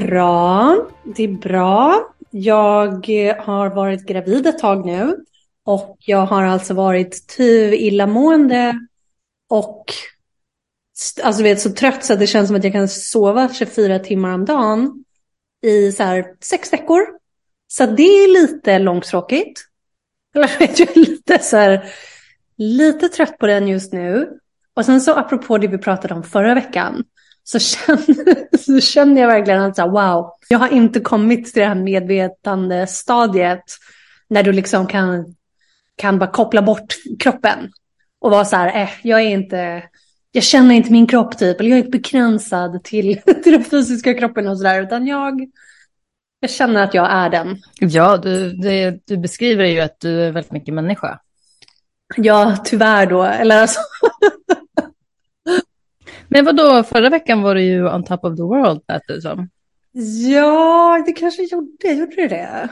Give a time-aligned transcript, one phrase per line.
[0.00, 2.08] bra, det är bra.
[2.30, 5.16] Jag eh, har varit gravid ett tag nu
[5.64, 8.80] och jag har alltså varit tyv illamående
[9.48, 9.84] och
[11.22, 14.34] alltså vet, så trött så att det känns som att jag kan sova 24 timmar
[14.34, 15.04] om dagen
[15.62, 17.02] i så här sex veckor.
[17.68, 19.60] Så det är lite långtråkigt.
[20.34, 21.84] Eller vet jag är lite så här,
[22.56, 24.38] lite trött på den just nu.
[24.74, 27.04] Och sen så apropå det vi pratade om förra veckan
[27.48, 31.60] så känner, så känner jag verkligen att så här, wow, jag har inte kommit till
[31.60, 33.64] det här medvetande stadiet
[34.28, 35.34] när du liksom kan,
[35.96, 37.72] kan bara koppla bort kroppen
[38.20, 39.82] och vara så här, eh, jag är inte,
[40.32, 44.14] jag känner inte min kropp typ, eller jag är inte begränsad till, till den fysiska
[44.14, 45.48] kroppen och sådär, utan jag,
[46.40, 47.58] jag känner att jag är den.
[47.80, 51.20] Ja, du, det, du beskriver ju att du är väldigt mycket människa.
[52.16, 53.80] Ja, tyvärr då, eller alltså.
[56.28, 59.22] Men vad då förra veckan var du ju on top of the world, lät det
[59.22, 59.48] som.
[60.32, 62.68] Ja, det kanske gjorde, gjorde det det?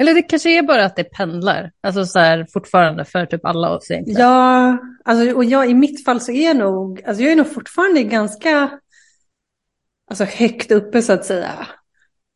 [0.00, 3.70] Eller det kanske är bara att det pendlar, alltså så här fortfarande för typ alla
[3.70, 4.20] oss egentligen.
[4.20, 7.52] Ja, alltså, och jag, i mitt fall så är jag nog, alltså jag är nog
[7.52, 8.70] fortfarande ganska
[10.10, 11.66] alltså, högt uppe så att säga.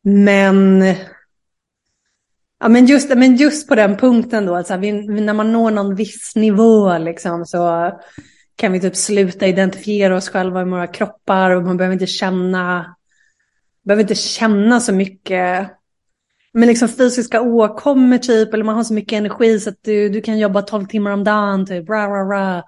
[0.03, 0.83] Men,
[2.59, 5.95] ja, men, just, men just på den punkten då, alltså, vi, när man når någon
[5.95, 7.91] viss nivå liksom, så
[8.55, 12.95] kan vi typ sluta identifiera oss själva i våra kroppar och man behöver inte känna,
[13.83, 15.69] behöver inte känna så mycket
[16.53, 20.21] men liksom fysiska åkommor typ, eller man har så mycket energi så att du, du
[20.21, 22.63] kan jobba 12 timmar om dagen, typ, ra, ra, ra.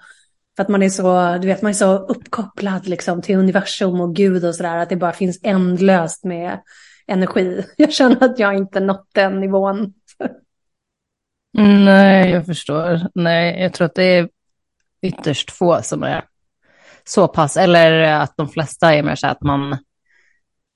[0.55, 4.15] För att man är så, du vet, man är så uppkopplad liksom till universum och
[4.15, 6.59] Gud och sådär, att det bara finns ändlöst med
[7.07, 7.65] energi.
[7.77, 9.93] Jag känner att jag inte nått den nivån.
[11.57, 12.99] Nej, jag förstår.
[13.15, 14.29] Nej, jag tror att det är
[15.05, 16.25] ytterst få som är
[17.03, 19.77] så pass, eller att de flesta är mer så att man,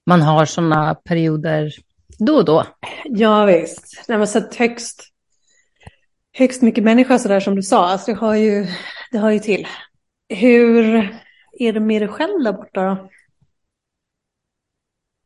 [0.05, 1.71] man har sådana perioder
[2.19, 2.65] då och då.
[3.05, 4.05] Ja visst.
[4.07, 5.03] Nej, men så högst,
[6.37, 8.67] högst mycket människa sådär som du sa, alltså det har ju,
[9.11, 9.67] det har ju till.
[10.29, 10.95] Hur
[11.59, 13.09] är det med dig själv där borta då?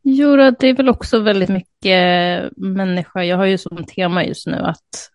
[0.04, 3.24] Jo, det är väl också väldigt mycket människa.
[3.24, 5.10] Jag har ju som tema just nu att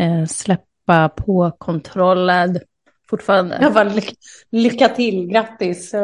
[0.00, 2.60] eh, släppa på kontrollen
[3.10, 3.58] fortfarande.
[3.60, 4.02] Jag bara, ly
[4.50, 5.94] lycka till, grattis.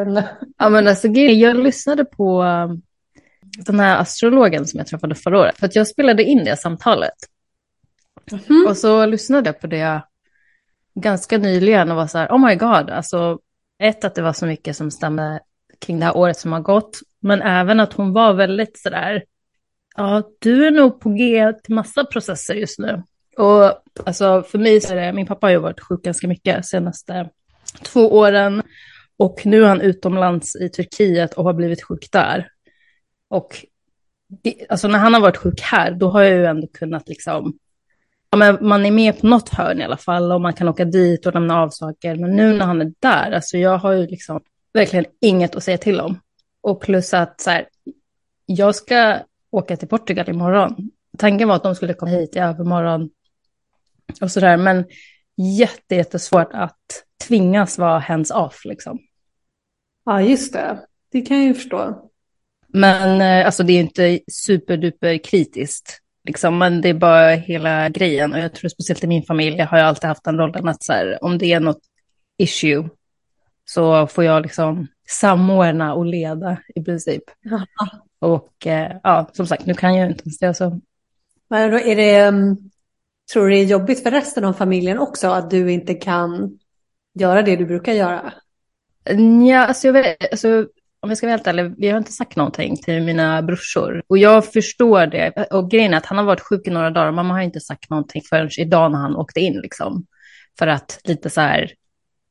[0.58, 2.44] Ja, men alltså, jag lyssnade på
[3.66, 5.58] den här astrologen som jag träffade förra året.
[5.58, 7.14] För att jag spelade in det samtalet.
[8.32, 8.66] Mm.
[8.68, 10.02] Och så lyssnade jag på det
[10.94, 13.38] ganska nyligen och var så här, oh my god, alltså
[13.78, 15.40] ett att det var så mycket som stämde
[15.78, 19.24] kring det här året som har gått, men även att hon var väldigt så där,
[19.96, 23.02] ja, du är nog på G till massa processer just nu.
[23.38, 26.66] Och alltså för mig så är det, min pappa har ju varit sjuk ganska mycket
[26.66, 27.30] senaste
[27.82, 28.62] två åren
[29.16, 32.48] och nu är han utomlands i Turkiet och har blivit sjuk där.
[33.28, 33.66] Och
[34.28, 37.58] det, alltså när han har varit sjuk här, då har jag ju ändå kunnat liksom,
[38.30, 40.84] ja, men man är med på något hörn i alla fall och man kan åka
[40.84, 42.16] dit och lämna av saker.
[42.16, 44.40] Men nu när han är där, alltså jag har ju liksom
[44.72, 46.20] verkligen inget att säga till om.
[46.60, 47.68] Och plus att så här,
[48.46, 49.18] jag ska
[49.50, 50.90] åka till Portugal imorgon.
[51.18, 53.10] Tanken var att de skulle komma hit i övermorgon
[54.20, 54.84] och sådär, men
[55.36, 58.98] jätte, jättesvårt att tvingas vara hands off liksom.
[60.04, 60.86] Ja, just det.
[61.12, 62.10] Det kan jag ju förstå.
[62.68, 66.00] Men eh, alltså det är inte superduper kritiskt.
[66.24, 68.32] Liksom, men det är bara hela grejen.
[68.32, 70.92] Och jag tror speciellt i min familj, har jag alltid haft den rollen att så
[70.92, 71.80] här, om det är något
[72.38, 72.88] issue
[73.64, 77.22] så får jag liksom samordna och leda i princip.
[77.52, 78.06] Aha.
[78.18, 80.54] Och eh, ja, som sagt, nu kan jag inte ens det.
[80.54, 80.80] Så.
[81.48, 82.70] Men då är det, um,
[83.32, 86.58] tror du det är jobbigt för resten av familjen också att du inte kan
[87.14, 88.32] göra det du brukar göra?
[89.48, 90.66] Ja, alltså vet, alltså,
[91.00, 94.02] om jag ska vara helt ärlig, vi har inte sagt någonting till mina brorsor.
[94.06, 95.46] Och jag förstår det.
[95.50, 97.12] Och grejen är att han har varit sjuk i några dagar.
[97.12, 99.60] Mamma har inte sagt någonting förrän idag när han åkte in.
[99.60, 100.06] Liksom.
[100.58, 101.72] För att lite så här,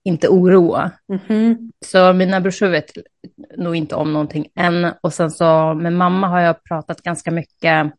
[0.04, 0.92] inte oroa.
[1.10, 1.72] Mm -hmm.
[1.86, 2.92] Så mina brorsor vet
[3.58, 4.94] nog inte om någonting än.
[5.02, 7.94] Och sen så med mamma har jag pratat ganska mycket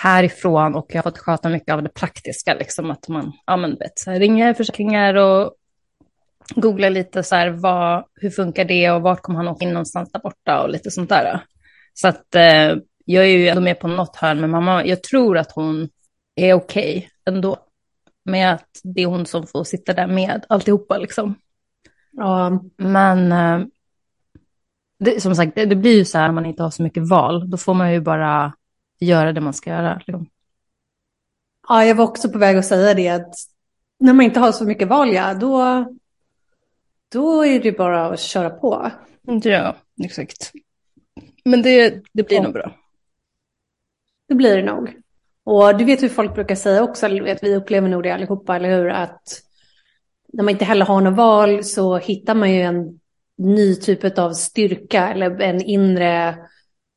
[0.00, 2.54] härifrån och jag har fått sköta mycket av det praktiska.
[2.54, 5.54] Liksom, att man ja, men, vet, så här, ringer försäkringar och
[6.54, 10.12] googla lite så här, vad, hur funkar det och vart kommer han åka in någonstans
[10.12, 11.44] där borta och lite sånt där.
[11.94, 14.84] Så att eh, jag är ju ändå med på något hörn med mamma.
[14.84, 15.88] Jag tror att hon
[16.36, 17.56] är okej okay ändå.
[18.24, 21.34] Med att det är hon som får sitta där med alltihopa liksom.
[22.10, 22.62] Ja.
[22.76, 23.66] Men eh,
[24.98, 27.08] det, som sagt, det, det, blir ju så här när man inte har så mycket
[27.08, 27.50] val.
[27.50, 28.52] Då får man ju bara
[28.98, 30.02] göra det man ska göra.
[30.06, 30.26] Liksom.
[31.68, 33.08] Ja, jag var också på väg att säga det.
[33.08, 33.34] Att
[34.00, 35.84] när man inte har så mycket val, ja, då
[37.12, 38.90] då är det bara att köra på.
[39.42, 40.52] Ja, exakt.
[41.44, 42.42] Men det, det blir ja.
[42.42, 42.74] nog bra.
[44.28, 44.96] Det blir det nog.
[45.44, 48.56] Och du vet hur folk brukar säga också, eller vet, vi upplever nog det allihopa,
[48.56, 48.88] eller hur?
[48.88, 49.42] Att
[50.32, 53.00] när man inte heller har något val så hittar man ju en
[53.36, 56.36] ny typ av styrka eller en inre...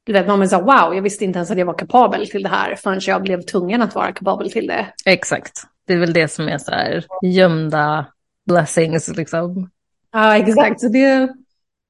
[0.03, 2.49] Du vet, man säger wow, jag visste inte ens att jag var kapabel till det
[2.49, 4.93] här förrän jag blev tvungen att vara kapabel till det.
[5.05, 5.63] Exakt.
[5.87, 8.05] Det är väl det som är så här gömda
[8.45, 9.69] blessings liksom.
[10.11, 10.79] Ja, exakt.
[10.81, 11.33] Så det,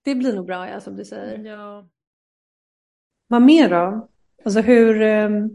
[0.05, 1.45] det blir nog bra, ja, som du säger.
[1.45, 1.87] Ja.
[3.27, 4.09] Vad mer då?
[4.45, 5.49] Alltså hur, ehm,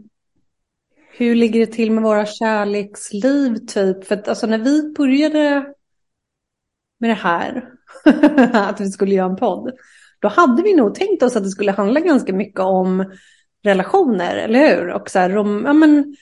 [1.17, 4.05] hur ligger det till med våra kärleksliv typ?
[4.05, 5.73] För att alltså när vi började
[6.99, 7.69] med det här,
[8.53, 9.71] att vi skulle göra en podd,
[10.19, 13.13] då hade vi nog tänkt oss att det skulle handla ganska mycket om
[13.63, 14.89] relationer, eller hur?
[14.89, 16.15] Och så här, rom, ja, men,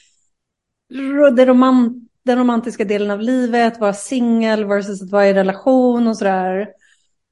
[1.36, 6.18] det roman, den romantiska delen av livet, vara singel versus att vara i relation och
[6.18, 6.68] sådär.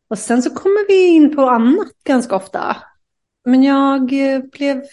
[0.07, 2.77] Och sen så kommer vi in på annat ganska ofta.
[3.45, 4.05] Men jag
[4.51, 4.83] blev,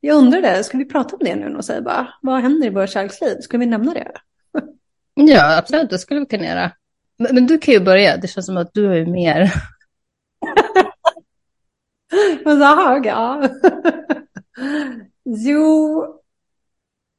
[0.00, 2.86] jag undrade, ska vi prata om det nu och säga bara, vad händer i våra
[2.86, 3.36] kärleksliv?
[3.40, 4.12] Ska vi nämna det?
[5.14, 6.72] Ja, absolut, det skulle vi kunna göra.
[7.18, 9.52] Men, men, du kan ju börja, det känns som att du har ju mer.
[12.44, 13.48] Jaha, ja.
[15.24, 16.02] jo,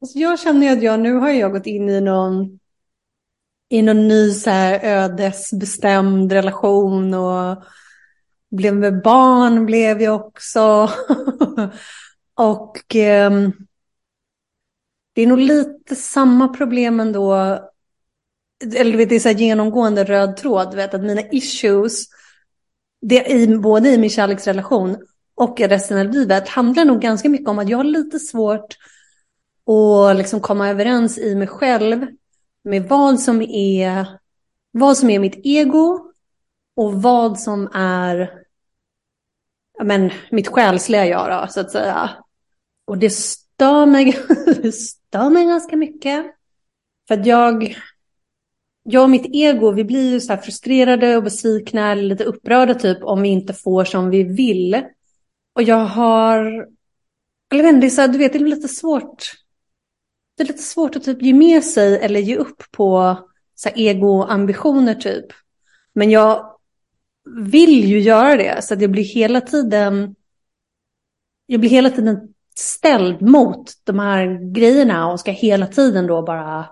[0.02, 2.60] alltså jag känner att jag nu har jag gått in i någon,
[3.70, 7.64] i någon ny så här ödesbestämd relation och
[8.52, 10.90] blev med barn blev jag också.
[12.36, 13.32] och eh,
[15.14, 17.34] det är nog lite samma problem ändå.
[18.76, 22.06] Eller vet, det är så här genomgående röd tråd, vet, att mina issues,
[23.02, 24.98] det i, både i min kärleksrelation
[25.36, 28.78] och i resten av livet, handlar nog ganska mycket om att jag har lite svårt
[29.66, 32.08] att liksom komma överens i mig själv
[32.64, 34.06] med vad som är,
[34.72, 36.12] vad som är mitt ego
[36.76, 38.42] och vad som är
[39.84, 42.10] men, mitt själsliga jag då, så att säga.
[42.86, 44.18] Och det stör mig,
[44.62, 46.26] det stör mig ganska mycket.
[47.08, 47.78] För att jag,
[48.92, 52.74] jag och mitt ego, vi blir ju så här frustrerade och besvikna eller lite upprörda
[52.74, 54.82] typ om vi inte får som vi vill.
[55.56, 56.68] Och jag har,
[57.52, 59.32] eller vet, det är så här, du vet, det är lite svårt.
[60.38, 63.18] Det är lite svårt att typ ge med sig eller ge upp på
[63.56, 65.26] så här egoambitioner typ.
[65.94, 66.56] Men jag
[67.26, 70.16] vill ju göra det så att jag blir hela tiden
[71.46, 76.70] jag blir hela tiden ställd mot de här grejerna och ska hela tiden då bara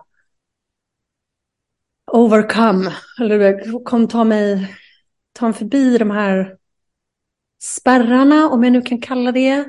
[2.13, 4.75] overcome, eller kom ta mig,
[5.33, 6.55] ta mig förbi de här
[7.61, 9.65] spärrarna, om jag nu kan kalla det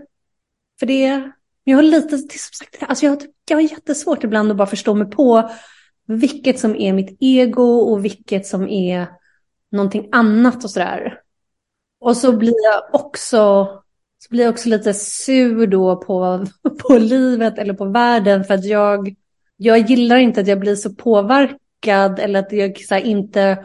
[0.79, 1.31] för det.
[1.65, 5.11] Jag har lite, som sagt, alltså jag, jag har jättesvårt ibland att bara förstå mig
[5.11, 5.51] på
[6.07, 9.07] vilket som är mitt ego och vilket som är
[9.71, 11.21] någonting annat och sådär.
[12.01, 13.69] Och så blir jag också,
[14.19, 16.47] så blir jag också lite sur då på,
[16.89, 19.15] på livet eller på världen för att jag,
[19.57, 23.59] jag gillar inte att jag blir så påverkad eller att jag så inte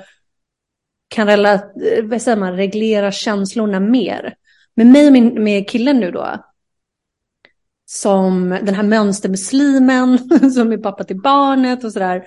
[1.07, 4.36] kan rela, eh, vad säger man, reglera känslorna mer.
[4.75, 6.43] Med mig och min, med killen nu då,
[7.86, 10.17] som den här mönstermuslimen
[10.53, 12.25] som är pappa till barnet och sådär.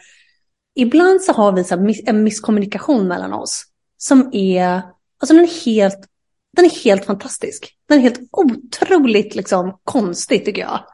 [0.74, 3.64] Ibland så har vi så en misskommunikation mellan oss
[3.96, 4.82] som är,
[5.18, 6.08] alltså den är helt,
[6.56, 7.76] den är helt fantastisk.
[7.86, 10.84] Den är helt otroligt liksom konstig tycker jag.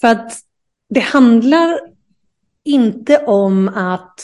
[0.00, 0.38] För att
[0.88, 1.93] det handlar
[2.64, 4.14] inte om att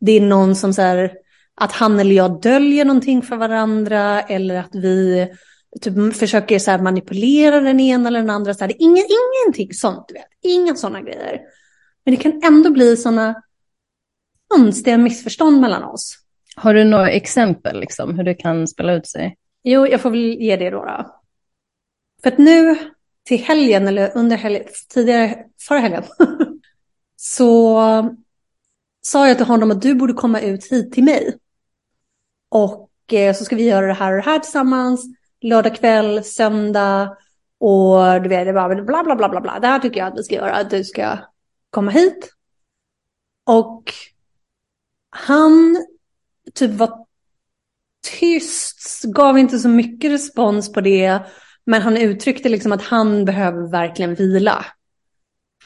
[0.00, 1.12] det är någon som så här,
[1.54, 5.28] att han eller jag döljer någonting för varandra eller att vi
[5.80, 8.54] typ försöker så manipulera den ena eller den andra.
[8.54, 9.04] Så här, det är ingen,
[9.44, 10.26] ingenting sånt, du vet.
[10.42, 11.40] Inga sådana grejer.
[12.04, 13.42] Men det kan ändå bli sådana
[14.48, 16.18] konstiga missförstånd mellan oss.
[16.56, 19.36] Har du några exempel liksom, hur det kan spela ut sig?
[19.62, 20.84] Jo, jag får väl ge det då.
[20.84, 21.22] då.
[22.22, 22.76] För att nu
[23.24, 26.02] till helgen, eller under helgen, tidigare, förra helgen,
[27.24, 27.78] så
[29.02, 31.38] sa jag till honom att du borde komma ut hit till mig.
[32.48, 35.04] Och eh, så ska vi göra det här och det här tillsammans,
[35.40, 37.16] lördag kväll, söndag
[37.58, 39.58] och du vet, det bara bla bla bla bla bla.
[39.60, 41.18] Det här tycker jag att vi ska göra, att du ska
[41.70, 42.30] komma hit.
[43.46, 43.94] Och
[45.10, 45.86] han
[46.54, 47.06] typ var
[48.20, 51.20] tyst, gav inte så mycket respons på det.
[51.64, 54.64] Men han uttryckte liksom att han behöver verkligen vila.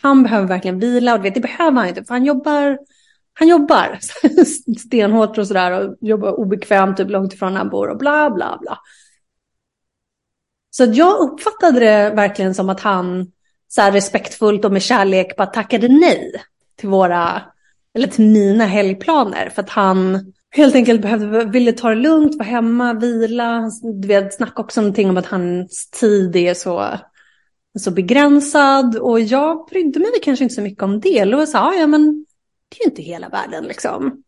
[0.02, 2.78] Han behöver verkligen vila och vet, det behöver han inte för han jobbar,
[3.32, 3.98] han jobbar
[4.78, 8.78] stenhårt och sådär och jobbar obekvämt typ långt ifrån han bor och bla bla bla.
[10.70, 13.32] Så jag uppfattade det verkligen som att han
[13.68, 16.32] så här respektfullt och med kärlek bara tackade nej
[16.76, 17.42] till våra,
[17.94, 22.48] eller till mina helgplaner för att han helt enkelt behövde, ville ta det lugnt, vara
[22.48, 23.70] hemma, vila.
[24.02, 26.98] Du vet, snacka också någonting om att hans tid är så,
[27.80, 28.96] så begränsad.
[28.96, 31.18] Och jag brydde mig kanske inte så mycket om det.
[31.18, 32.26] Eller sa ah, ja men
[32.68, 34.22] det är ju inte hela världen liksom.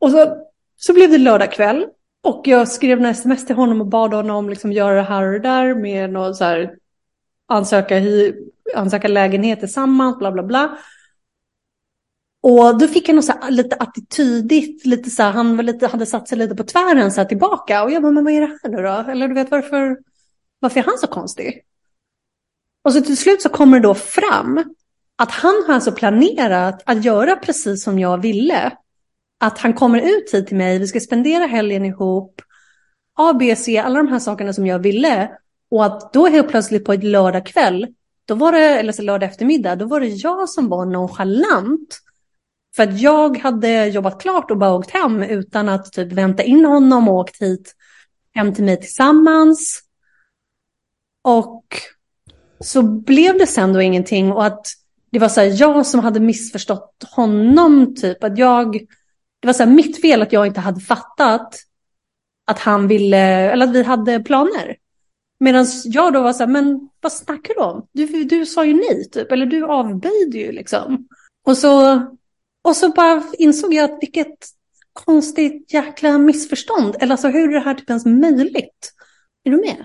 [0.00, 0.36] Och så,
[0.76, 1.86] så blev det lördag kväll.
[2.22, 5.32] Och jag skrev en sms till honom och bad honom liksom göra det här och
[5.32, 6.76] det där med något så här
[7.46, 8.02] ansöka,
[8.74, 10.78] ansöka lägenhet tillsammans, bla bla bla.
[12.42, 15.86] Och då fick jag något så här, lite attitydigt, lite så här, han var lite,
[15.86, 17.84] hade satt sig lite på tvären så här, tillbaka.
[17.84, 19.10] Och jag bara, men vad är det här nu då?
[19.12, 19.98] Eller du vet varför,
[20.58, 21.62] varför är han så konstig?
[22.84, 24.64] Och så till slut så kommer det då fram
[25.16, 28.72] att han har alltså planerat att göra precis som jag ville.
[29.40, 32.42] Att han kommer ut hit till mig, vi ska spendera helgen ihop.
[33.18, 35.30] A, B, C, alla de här sakerna som jag ville.
[35.70, 37.86] Och att då helt plötsligt på ett lördagkväll,
[38.24, 42.00] då var det, eller så lördag eftermiddag, då var det jag som var nonchalant
[42.76, 46.64] för att jag hade jobbat klart och bara åkt hem utan att typ vänta in
[46.64, 47.74] honom och åkt hit
[48.34, 49.82] hem till mig tillsammans.
[51.24, 51.64] Och
[52.64, 54.66] så blev det sen då ingenting och att
[55.10, 58.24] det var så här, jag som hade missförstått honom typ.
[58.24, 58.72] Att jag,
[59.40, 61.54] det var så här, mitt fel att jag inte hade fattat
[62.46, 63.18] att han ville,
[63.52, 64.76] eller att vi hade planer.
[65.40, 67.86] Medan jag då var så här, men vad snackar du om?
[67.92, 71.08] Du, du sa ju nej typ, eller du avböjde ju liksom.
[71.46, 72.02] Och så
[72.62, 74.38] och så bara insåg jag att vilket
[74.92, 76.96] konstigt jäkla missförstånd.
[77.00, 78.92] Eller alltså hur är det här typ ens möjligt?
[79.44, 79.84] Är du med?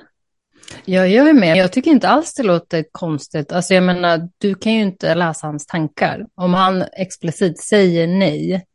[0.85, 1.57] Ja, jag är med.
[1.57, 3.51] Jag tycker inte alls det låter konstigt.
[3.51, 6.25] Alltså jag menar, du kan ju inte läsa hans tankar.
[6.35, 8.65] Om han explicit säger nej,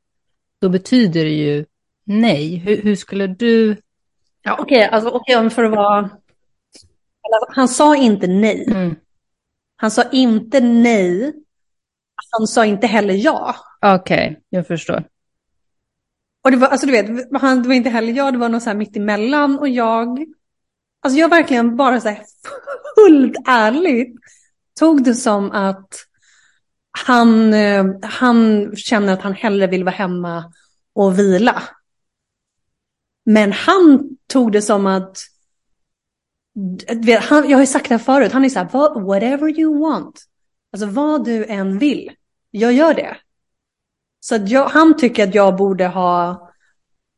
[0.61, 1.65] då betyder det ju
[2.05, 2.57] nej.
[2.57, 3.77] Hur, hur skulle du...
[4.43, 6.11] Ja, okej, okay, alltså okay, för att vara...
[7.49, 8.65] Han sa inte nej.
[8.69, 8.97] Mm.
[9.77, 11.33] Han sa inte nej.
[12.31, 13.57] Han sa inte heller ja.
[13.81, 15.05] Okej, okay, jag förstår.
[16.45, 17.07] Och det var, alltså du vet,
[17.41, 20.27] han, det var inte heller jag, det var något så här mitt emellan och jag,
[21.05, 22.25] alltså jag verkligen bara så här
[22.97, 24.17] fullt ärligt
[24.79, 25.95] tog det som att
[26.99, 30.53] han, eh, han känner att han hellre vill vara hemma
[30.95, 31.63] och vila.
[33.25, 35.19] Men han tog det som att,
[37.21, 40.25] han, jag har ju sagt det här förut, han är så här, whatever you want.
[40.73, 42.11] Alltså vad du än vill,
[42.51, 43.17] jag gör det.
[44.21, 46.51] Så jag, han tycker att jag borde ha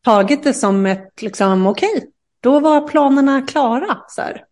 [0.04, 2.10] tagit det som ett, liksom, okej, okay,
[2.46, 3.98] då var planerna klara.
[4.08, 4.44] Så här.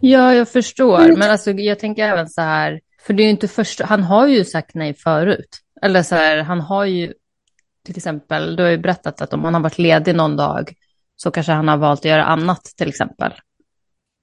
[0.00, 1.00] Ja, jag förstår.
[1.00, 1.18] Mm.
[1.18, 4.26] Men alltså, jag tänker även så här, för det är ju inte först, han har
[4.26, 5.58] ju sagt nej förut.
[5.82, 7.12] Eller så här, han har ju,
[7.84, 10.74] till exempel, du har ju berättat att om han har varit ledig någon dag
[11.16, 13.32] så kanske han har valt att göra annat till exempel.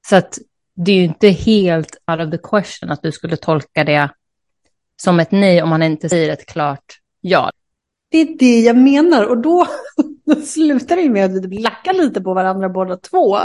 [0.09, 0.37] Så att
[0.75, 4.09] det är ju inte helt out of the question att du skulle tolka det
[5.01, 7.51] som ett nej om han inte säger ett klart ja.
[8.13, 9.67] Det är det jag menar och då,
[10.25, 13.37] då slutar det med att vi typ lackar lite på varandra båda två.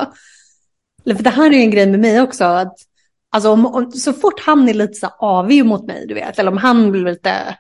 [1.05, 2.45] För det här är ju en grej med mig också.
[2.45, 2.75] Att,
[3.31, 6.51] alltså om, om, så fort han är lite så avig mot mig, du vet, eller
[6.51, 7.59] om han blir lite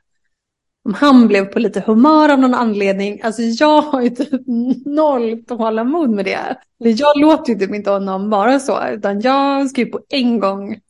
[0.84, 4.42] om han blev på lite humör av någon anledning, alltså jag har ju typ
[4.86, 6.56] noll tålamod med det.
[6.78, 10.80] Jag låter ju typ inte honom vara så, utan jag ska ju på en gång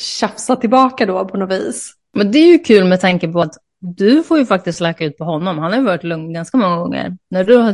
[0.00, 1.94] tjafsa tillbaka då på något vis.
[2.14, 5.18] Men det är ju kul med tanke på att du får ju faktiskt läka ut
[5.18, 5.58] på honom.
[5.58, 7.16] Han har ju varit lugn ganska många gånger.
[7.30, 7.70] När du har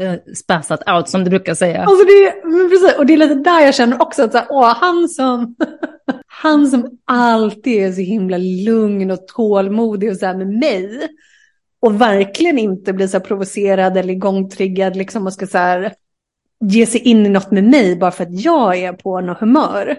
[0.00, 1.84] eh, spassat out, som du brukar säga.
[1.84, 4.46] Alltså det, men precis, och det är lite där jag känner också att så här,
[4.50, 5.56] åh, han, som,
[6.26, 11.08] han som alltid är så himla lugn och tålmodig och så här med mig.
[11.80, 15.92] Och verkligen inte blir så här provocerad eller igångtriggad liksom och ska så här,
[16.64, 19.96] ge sig in i något med mig bara för att jag är på något humör.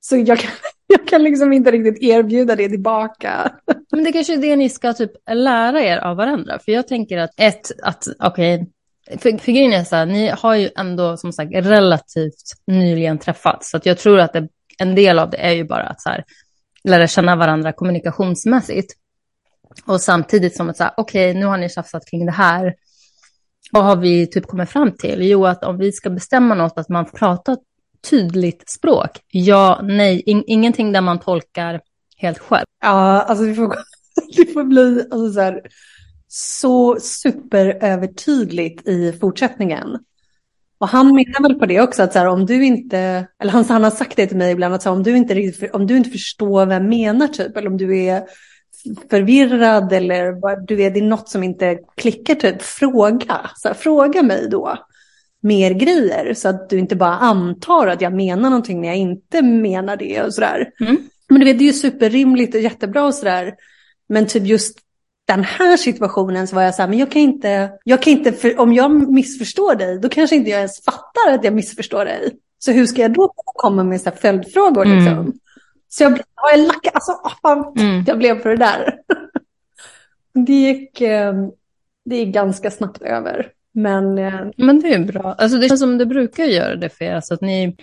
[0.00, 0.50] Så jag kan,
[0.92, 3.52] jag kan liksom inte riktigt erbjuda det tillbaka.
[3.92, 6.58] Men det kanske är det ni ska typ lära er av varandra.
[6.64, 8.66] För jag tänker att ett, att okej, okay,
[9.18, 13.70] för, för grejen är så här, ni har ju ändå som sagt relativt nyligen träffats.
[13.70, 16.08] Så att jag tror att det, en del av det är ju bara att så
[16.08, 16.24] här,
[16.84, 18.94] lära känna varandra kommunikationsmässigt.
[19.86, 22.74] Och samtidigt som att så här, okej, okay, nu har ni tjafsat kring det här.
[23.72, 25.22] Vad har vi typ kommit fram till?
[25.22, 27.56] Jo, att om vi ska bestämma något, att man pratar
[28.10, 29.10] tydligt språk.
[29.28, 31.80] Ja, nej, in, ingenting där man tolkar
[32.16, 32.66] helt själv.
[32.82, 33.74] Ja, alltså det får,
[34.36, 35.62] det får bli alltså så, här,
[36.28, 39.98] så superövertydligt i fortsättningen.
[40.80, 43.64] Och han menar väl på det också, att så här, om du inte, eller han,
[43.64, 45.86] han har sagt det till mig ibland, att så här, om, du inte riktigt, om
[45.86, 48.22] du inte förstår vad jag menar typ, eller om du är
[49.10, 50.32] förvirrad eller
[50.66, 53.50] du vet, det är något som inte klickar, typ, fråga.
[53.56, 54.78] Så här, fråga mig då
[55.42, 59.42] mer grejer så att du inte bara antar att jag menar någonting när jag inte
[59.42, 60.70] menar det och sådär.
[60.80, 60.96] Mm.
[61.28, 63.54] Men du vet, det är ju superrimligt och jättebra och sådär.
[64.08, 64.78] Men typ just
[65.26, 68.32] den här situationen så var jag så här, men jag kan inte, jag kan inte
[68.32, 72.36] för, om jag missförstår dig, då kanske inte jag ens fattar att jag missförstår dig.
[72.58, 74.98] Så hur ska jag då komma med så följdfrågor mm.
[74.98, 75.32] liksom?
[75.88, 76.20] Så jag,
[76.52, 78.04] jag lackade, alltså, fan, mm.
[78.06, 78.98] jag blev på det där.
[80.46, 81.34] det gick, eh,
[82.04, 83.52] det gick ganska snabbt över.
[83.78, 85.34] Men, eh, men det är bra.
[85.38, 87.14] Alltså det känns som det brukar göra det för er.
[87.14, 87.76] Alltså att ni,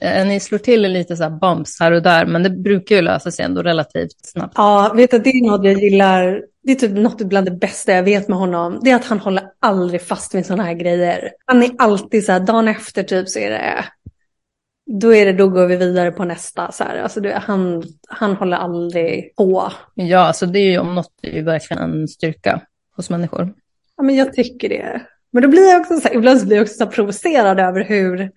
[0.00, 3.02] eh, ni slår till lite så här bumps här och där, men det brukar ju
[3.02, 4.54] lösa sig ändå relativt snabbt.
[4.56, 6.42] Ja, vet du, det är något jag gillar.
[6.62, 8.80] Det är typ något bland det bästa jag vet med honom.
[8.82, 11.30] Det är att han håller aldrig fast vid sådana här grejer.
[11.46, 13.84] Han är alltid så här, dagen efter typ så är det,
[15.00, 16.72] då är det, då går vi vidare på nästa.
[16.72, 16.98] Så här.
[16.98, 19.72] Alltså det, han, han håller aldrig på.
[19.94, 22.60] Ja, alltså det är ju om något är ju verkligen en styrka
[22.96, 23.54] hos människor.
[23.96, 25.06] Ja, men jag tycker det.
[25.32, 28.30] Men då blir jag också så här, ibland blir jag också så provocerad över hur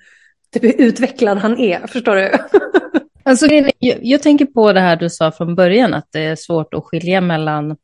[0.53, 1.88] typ, utvecklad han är.
[1.88, 2.31] Förstår du?
[3.24, 3.48] alltså,
[3.79, 6.84] jag, jag tänker på det här du sa från början, att det är svårt att
[6.84, 7.75] skilja mellan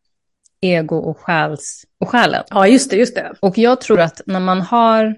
[0.62, 2.44] ego och, själs, och själen.
[2.50, 3.34] Ja, just det, just det.
[3.40, 5.16] Och jag tror att när man har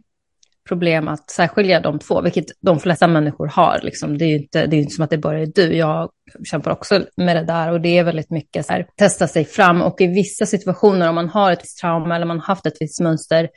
[0.67, 3.79] problem att särskilja de två, vilket de flesta människor har.
[3.83, 4.17] Liksom.
[4.17, 5.75] Det är ju inte, det är inte som att det bara är du.
[5.75, 6.09] Jag
[6.45, 9.81] kämpar också med det där och det är väldigt mycket så här, testa sig fram
[9.81, 12.77] och i vissa situationer om man har ett visst trauma eller man har haft ett
[12.79, 13.49] visst mönster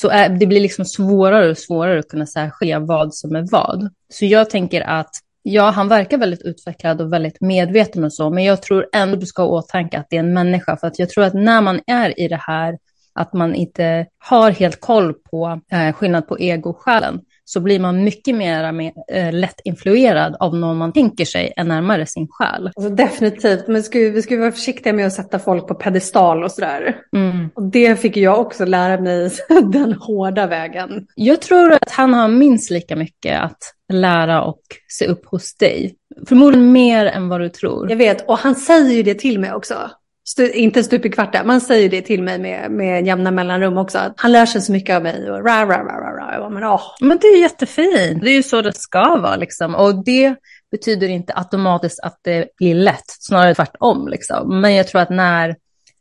[0.00, 3.90] så är, det blir liksom svårare och svårare att kunna särskilja vad som är vad.
[4.12, 5.10] Så jag tänker att
[5.42, 9.26] ja, han verkar väldigt utvecklad och väldigt medveten och så, men jag tror ändå du
[9.26, 11.80] ska ha åtanke att det är en människa, för att jag tror att när man
[11.86, 12.78] är i det här,
[13.14, 17.80] att man inte har helt koll på eh, skillnad på ego och själen, så blir
[17.80, 22.28] man mycket mer med, eh, lätt influerad av någon man tänker sig är närmare sin
[22.30, 22.70] själ.
[22.76, 26.52] Alltså, definitivt, men ska, vi ska vara försiktiga med att sätta folk på pedestal och
[26.52, 26.96] sådär.
[27.16, 27.48] Mm.
[27.54, 29.30] Och det fick jag också lära mig
[29.72, 31.06] den hårda vägen.
[31.14, 33.58] Jag tror att han har minst lika mycket att
[33.92, 35.94] lära och se upp hos dig.
[36.28, 37.90] Förmodligen mer än vad du tror.
[37.90, 39.90] Jag vet, och han säger ju det till mig också.
[40.28, 43.98] Stu, inte stup i kvarten, man säger det till mig med, med jämna mellanrum också.
[43.98, 45.30] Att han lär sig så mycket av mig.
[45.30, 46.50] Och ra, ra, ra, ra, ra.
[46.50, 46.82] Men, åh.
[47.00, 48.22] men det är jättefint.
[48.22, 49.36] Det är ju så det ska vara.
[49.36, 49.74] Liksom.
[49.74, 50.34] Och det
[50.70, 54.08] betyder inte automatiskt att det blir lätt, snarare tvärtom.
[54.08, 54.60] Liksom.
[54.60, 55.56] Men jag tror att när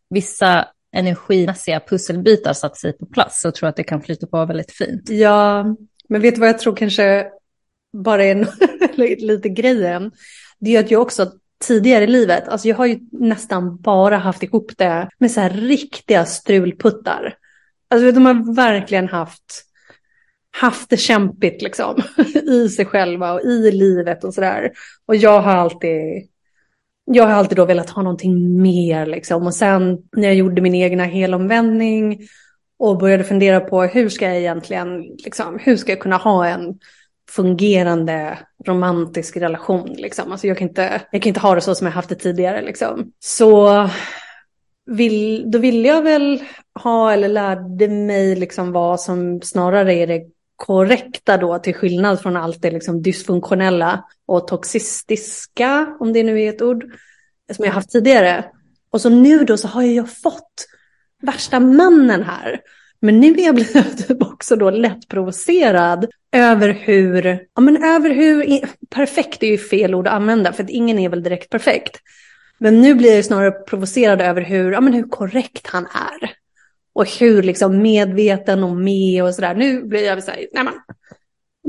[0.09, 4.45] vissa energimässiga pusselbitar satt sig på plats så tror jag att det kan flyta på
[4.45, 5.09] väldigt fint.
[5.09, 5.65] Ja,
[6.09, 7.27] men vet du vad jag tror kanske
[7.93, 8.47] bara är
[9.25, 10.11] lite grejen?
[10.59, 12.47] Det är att jag också tidigare i livet.
[12.47, 17.35] Alltså jag har ju nästan bara haft ihop det med så här riktiga strulputtar.
[17.89, 19.63] Alltså de har verkligen haft,
[20.51, 22.01] haft det kämpigt liksom
[22.47, 24.71] i sig själva och i livet och sådär.
[25.05, 26.29] Och jag har alltid,
[27.05, 29.47] jag har alltid då velat ha någonting mer liksom.
[29.47, 32.19] Och sen när jag gjorde min egna helomvändning
[32.79, 36.79] och började fundera på hur ska jag egentligen, liksom, hur ska jag kunna ha en
[37.29, 39.93] fungerande romantisk relation.
[39.93, 40.31] Liksom.
[40.31, 42.61] Alltså jag, kan inte, jag kan inte ha det så som jag haft det tidigare.
[42.61, 43.11] Liksom.
[43.19, 43.89] Så
[44.85, 46.43] vill, då ville jag väl
[46.83, 50.21] ha, eller lärde mig liksom vad som snarare är det
[50.55, 56.49] korrekta då, till skillnad från allt det liksom dysfunktionella och toxistiska, om det nu är
[56.49, 56.85] ett ord,
[57.55, 58.45] som jag haft tidigare.
[58.91, 60.67] Och så nu då så har jag fått
[61.21, 62.61] värsta mannen här
[62.99, 68.61] men nu är jag blivit också då lätt provocerad över hur, ja men över hur,
[68.89, 71.99] perfekt är ju fel ord att använda för att ingen är väl direkt perfekt.
[72.57, 76.31] Men nu blir jag snarare provocerad över hur, ja men hur korrekt han är.
[76.93, 79.55] Och hur liksom medveten och med och sådär.
[79.55, 80.73] Nu blir jag så här, nej men,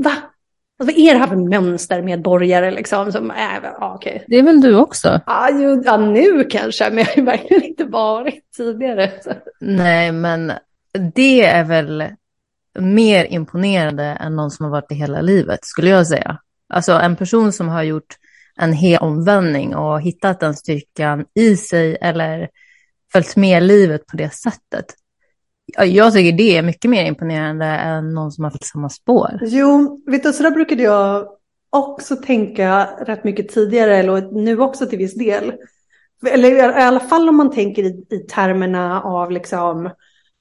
[0.03, 0.11] va?
[0.79, 3.11] Alltså, vad är det här för mönstermedborgare liksom?
[3.11, 4.19] Som, äh, ja, okay.
[4.27, 5.21] Det är väl du också?
[5.51, 9.11] Ju, ja, nu kanske, men jag har ju verkligen inte varit tidigare.
[9.23, 9.31] Så.
[9.59, 10.51] Nej, men
[11.15, 12.03] det är väl
[12.79, 16.39] mer imponerande än någon som har varit det hela livet, skulle jag säga.
[16.69, 18.15] Alltså en person som har gjort
[18.55, 22.49] en hel omvändning och hittat den styrkan i sig eller
[23.11, 24.85] följt med livet på det sättet.
[25.77, 29.39] Jag tycker det är mycket mer imponerande än någon som har följt samma spår.
[29.41, 31.27] Jo, vet du, så där brukade jag
[31.69, 35.53] också tänka rätt mycket tidigare, eller nu också till viss del.
[36.25, 39.89] Eller i alla fall om man tänker i, i termerna av liksom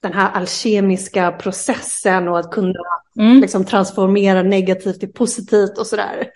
[0.03, 2.81] den här alkemiska processen och att kunna
[3.19, 3.41] mm.
[3.41, 6.29] liksom, transformera negativt till positivt och sådär.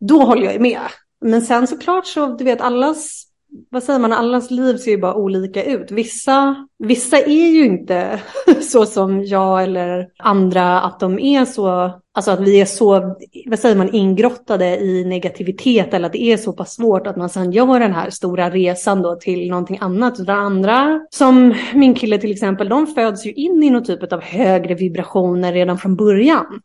[0.00, 0.80] Då håller jag med.
[1.20, 3.26] Men sen såklart så, du vet, allas,
[3.70, 5.90] vad säger man, allas liv ser ju bara olika ut.
[5.90, 8.20] Vissa, vissa är ju inte
[8.60, 13.58] så som jag eller andra, att de är så Alltså att vi är så, vad
[13.58, 17.52] säger man, ingrottade i negativitet eller att det är så pass svårt att man sedan
[17.52, 20.20] gör den här stora resan då till någonting annat.
[20.20, 24.20] Utan andra, som min kille till exempel, de föds ju in i någon typ av
[24.20, 26.60] högre vibrationer redan från början.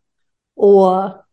[0.56, 1.25] Och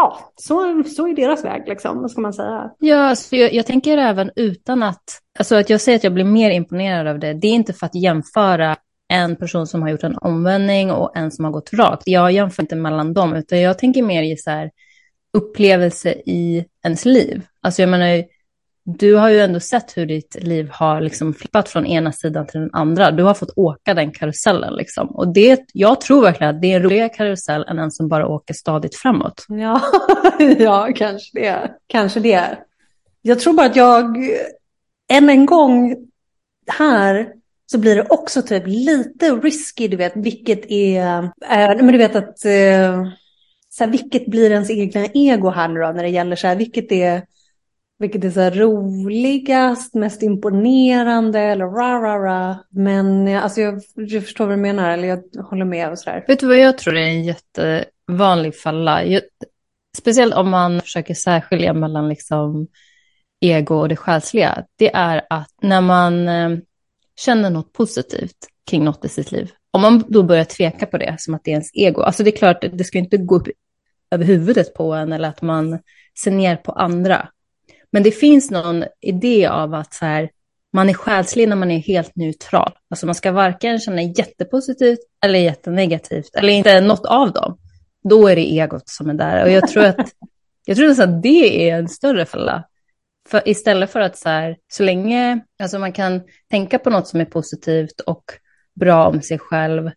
[0.00, 2.70] ja, så, så är deras väg liksom, vad ska man säga?
[2.78, 5.04] Ja, alltså jag, jag tänker även utan att,
[5.38, 7.86] alltså att jag säger att jag blir mer imponerad av det, det är inte för
[7.86, 8.76] att jämföra
[9.12, 12.02] en person som har gjort en omvändning och en som har gått rakt.
[12.06, 14.70] Jag jämför inte mellan dem, utan jag tänker mer i så här
[15.38, 17.42] upplevelse i ens liv.
[17.60, 18.24] Alltså jag menar,
[18.84, 22.60] du har ju ändå sett hur ditt liv har liksom flippat från ena sidan till
[22.60, 23.10] den andra.
[23.10, 24.74] Du har fått åka den karusellen.
[24.74, 25.08] Liksom.
[25.08, 28.26] Och det, jag tror verkligen att det är en roligare karusell än en som bara
[28.26, 29.46] åker stadigt framåt.
[29.48, 29.80] Ja,
[30.58, 31.70] ja kanske det.
[31.86, 32.58] Kanske det.
[33.22, 34.16] Jag tror bara att jag,
[35.12, 35.96] än en gång
[36.66, 37.32] här,
[37.66, 42.16] så blir det också typ lite risky, du vet, vilket är, äh, men du vet
[42.16, 43.06] att, äh,
[43.68, 46.56] så här, vilket blir ens egna ego här nu då, när det gäller så här,
[46.56, 47.22] vilket är
[48.00, 52.64] vilket är så här roligast, mest imponerande eller ra ra ra.
[52.70, 56.24] Men eh, alltså jag, jag förstår vad du menar, eller jag håller med och sådär.
[56.28, 59.04] Vet du vad jag tror är en jättevanlig falla?
[59.04, 59.22] Jag,
[59.98, 62.66] speciellt om man försöker särskilja mellan liksom
[63.40, 64.64] ego och det själsliga.
[64.76, 66.58] Det är att när man eh,
[67.16, 68.36] känner något positivt
[68.70, 71.50] kring något i sitt liv, om man då börjar tveka på det som att det
[71.50, 73.48] är ens ego, alltså det är klart, det ska inte gå upp
[74.10, 75.78] över huvudet på en eller att man
[76.22, 77.28] ser ner på andra.
[77.92, 80.30] Men det finns någon idé av att så här,
[80.72, 82.72] man är själslig när man är helt neutral.
[82.90, 87.58] Alltså man ska varken känna jättepositivt eller jättenegativt, eller inte något av dem.
[88.02, 89.44] Då är det egot som är där.
[89.44, 89.96] Och jag tror att,
[90.64, 92.64] jag tror att det är en större fälla.
[93.28, 97.20] För istället för att så här, så länge alltså man kan tänka på något som
[97.20, 98.24] är positivt och
[98.74, 99.90] bra om sig själv,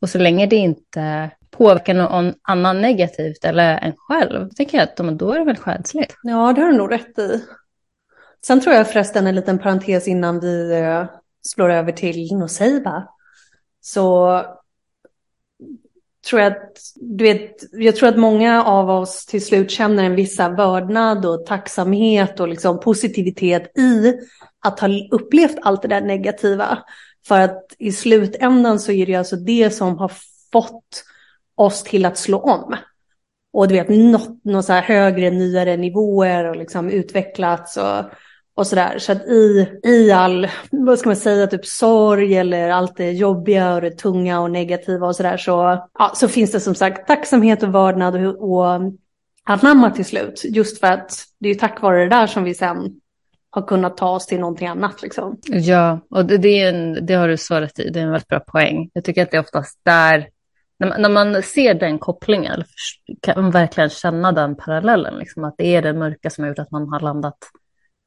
[0.00, 4.84] och så länge det inte påverkar någon annan negativt eller en själv, då tänker jag
[4.84, 6.16] att då är det väl själsligt.
[6.22, 7.44] Ja, det har du nog rätt i.
[8.46, 11.04] Sen tror jag förresten en liten parentes innan vi eh,
[11.42, 13.08] slår över till Noceiba.
[13.80, 14.42] Så
[16.28, 20.14] tror jag att, du vet, jag tror att många av oss till slut känner en
[20.14, 24.14] viss vördnad och tacksamhet och liksom positivitet i
[24.60, 26.78] att ha upplevt allt det där negativa.
[27.26, 30.12] För att i slutändan så är det alltså det som har
[30.52, 31.04] fått
[31.60, 32.76] oss till att slå om.
[33.52, 38.04] Och du vet, nått någon så här högre, nyare nivåer och liksom utvecklats och,
[38.54, 38.98] och sådär.
[38.98, 43.74] Så att i, i all, vad ska man säga, typ sorg eller allt det jobbiga
[43.74, 47.62] och det tunga och negativa och sådär så, ja, så finns det som sagt tacksamhet
[47.62, 48.80] och vördnad och, och
[49.44, 50.42] anamma till slut.
[50.44, 53.00] Just för att det är tack vare det där som vi sen
[53.50, 55.02] har kunnat ta oss till någonting annat.
[55.02, 55.38] Liksom.
[55.42, 57.90] Ja, och det, det, är en, det har du svarat i.
[57.90, 58.90] Det är en väldigt bra poäng.
[58.92, 60.28] Jag tycker att det är oftast där
[60.80, 62.64] när, när man ser den kopplingen,
[63.22, 66.58] kan man verkligen känna den parallellen, liksom, att det är det mörka som har gjort
[66.58, 67.38] att man har landat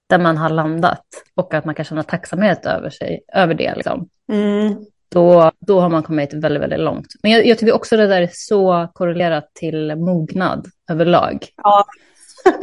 [0.09, 1.05] där man har landat
[1.35, 3.75] och att man kan känna tacksamhet över, sig, över det.
[3.75, 4.09] Liksom.
[4.31, 4.75] Mm.
[5.09, 7.07] Då, då har man kommit väldigt, väldigt långt.
[7.23, 11.47] Men jag, jag tycker också det där är så korrelerat till mognad överlag.
[11.63, 11.85] Ja,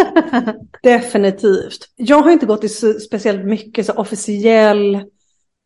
[0.83, 1.89] definitivt.
[1.97, 5.03] Jag har inte gått i speciellt mycket så officiell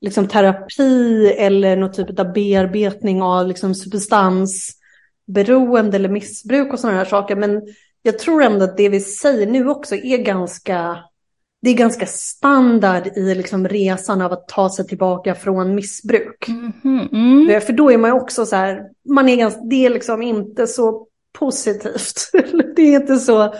[0.04, 7.04] liksom terapi eller någon typ av bearbetning av liksom substansberoende eller missbruk och sådana här
[7.04, 7.36] saker.
[7.36, 7.62] Men
[8.02, 10.98] jag tror ändå att det vi säger nu också är ganska,
[11.62, 16.48] det är ganska standard i liksom resan av att ta sig tillbaka från missbruk.
[16.48, 17.08] Mm -hmm.
[17.12, 17.60] mm.
[17.60, 20.66] För då är man ju också så här, man är ganska, det är liksom inte
[20.66, 21.06] så
[21.38, 22.30] positivt.
[22.76, 23.54] det är inte så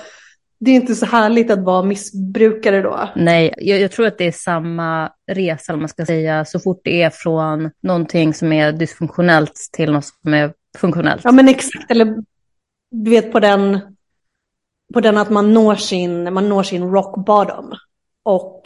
[0.65, 3.09] det är inte så härligt att vara missbrukare då.
[3.17, 6.81] Nej, jag, jag, tror att det är samma resa, om man ska säga, så fort
[6.85, 11.21] det är från någonting som är dysfunktionellt till något som är funktionellt.
[11.25, 11.91] Ja, men exakt.
[11.91, 12.17] Eller
[12.91, 13.81] du vet på den,
[14.95, 17.73] på den att man når sin, man når sin rock bottom.
[18.23, 18.63] Och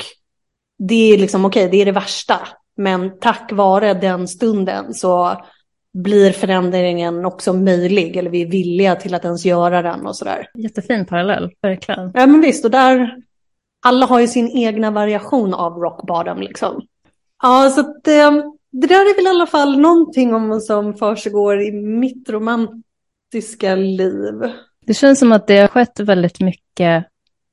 [0.78, 2.48] det är liksom, okej, okay, det är det värsta.
[2.76, 5.42] Men tack vare den stunden så
[5.94, 10.50] blir förändringen också möjlig eller vi är villiga till att ens göra den och sådär.
[10.54, 12.10] Jättefin parallell, verkligen.
[12.14, 13.16] Ja men visst, och där,
[13.86, 16.82] alla har ju sin egna variation av rock bottom liksom.
[17.42, 18.32] Ja, så det, eh,
[18.72, 23.74] det där är väl i alla fall någonting om vad som försiggår i mitt romantiska
[23.74, 24.34] liv.
[24.86, 27.06] Det känns som att det har skett väldigt mycket,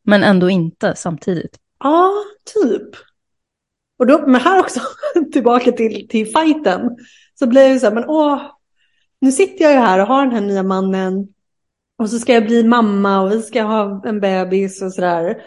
[0.04, 1.58] men ändå inte samtidigt.
[1.80, 2.12] Ja,
[2.54, 2.89] typ.
[4.00, 4.80] Och då, men här också,
[5.34, 6.89] tillbaka till, till fighten
[7.39, 8.41] så blir det så här, men åh,
[9.21, 11.28] nu sitter jag ju här och har den här nya mannen
[11.98, 15.38] och så ska jag bli mamma och vi ska ha en bebis och sådär.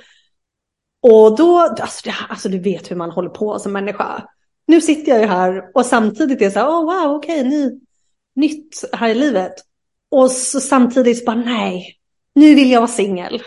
[1.02, 4.28] Och då, alltså, det, alltså du vet hur man håller på som människa.
[4.66, 7.40] Nu sitter jag ju här och samtidigt är det så här, åh oh, wow, okej,
[7.40, 7.80] okay, ny,
[8.36, 9.52] nytt här i livet.
[10.10, 11.98] Och så samtidigt så bara, nej,
[12.34, 13.42] nu vill jag vara singel.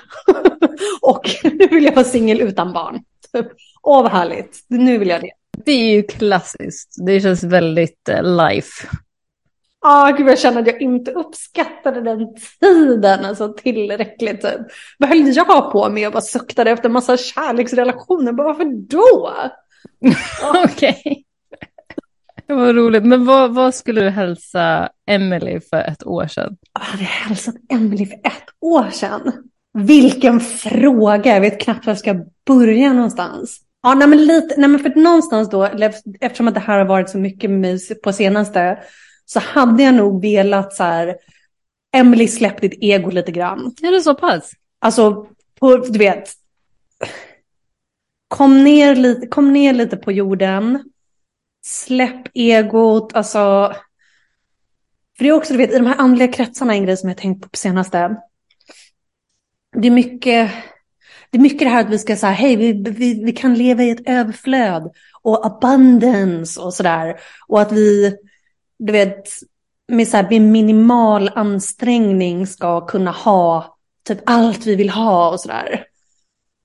[1.02, 3.04] och nu vill jag vara singel utan barn.
[3.34, 3.48] Typ.
[3.82, 5.32] Åh, vad härligt, nu vill jag det.
[5.66, 6.96] Det är ju klassiskt.
[7.06, 8.88] Det känns väldigt uh, life.
[9.84, 14.42] Ah, gud, jag känner att jag inte uppskattade den tiden alltså, tillräckligt.
[14.42, 14.62] Typ.
[14.98, 16.04] Vad höll jag på med?
[16.04, 18.32] Jag bara suktade efter en massa kärleksrelationer.
[18.32, 19.32] Bara, varför då?
[20.66, 21.02] Okej.
[21.02, 21.24] Okay.
[22.48, 23.06] Det var roligt.
[23.06, 26.58] Men vad, vad skulle du hälsa Emily för ett år sedan?
[26.74, 29.32] Jag hade hälsat Emily för ett år sedan?
[29.74, 31.34] Vilken fråga!
[31.34, 33.60] Jag vet knappt var jag ska börja någonstans.
[33.84, 35.64] Ja, nej men lite, nej men för någonstans då,
[36.20, 38.84] eftersom att det här har varit så mycket mys på senaste,
[39.26, 41.16] så hade jag nog velat så här,
[41.94, 43.76] Emily släpp ditt ego lite grann.
[43.82, 44.52] Är det så pass?
[44.80, 45.28] Alltså,
[45.60, 46.30] på, du vet,
[48.28, 50.92] kom ner, lite, kom ner lite på jorden,
[51.66, 53.74] släpp egot, alltså.
[55.18, 57.18] För det är också, du vet, i de här andliga kretsarna en grej som jag
[57.18, 58.16] tänkt på på senaste.
[59.76, 60.52] Det är mycket,
[61.32, 63.84] det är mycket det här att vi ska säga, hej, vi, vi, vi kan leva
[63.84, 64.92] i ett överflöd
[65.22, 67.20] och abundance och sådär.
[67.48, 68.16] Och att vi,
[68.80, 69.30] du vet,
[69.88, 75.40] med, så här, med minimal ansträngning ska kunna ha typ allt vi vill ha och
[75.40, 75.86] sådär.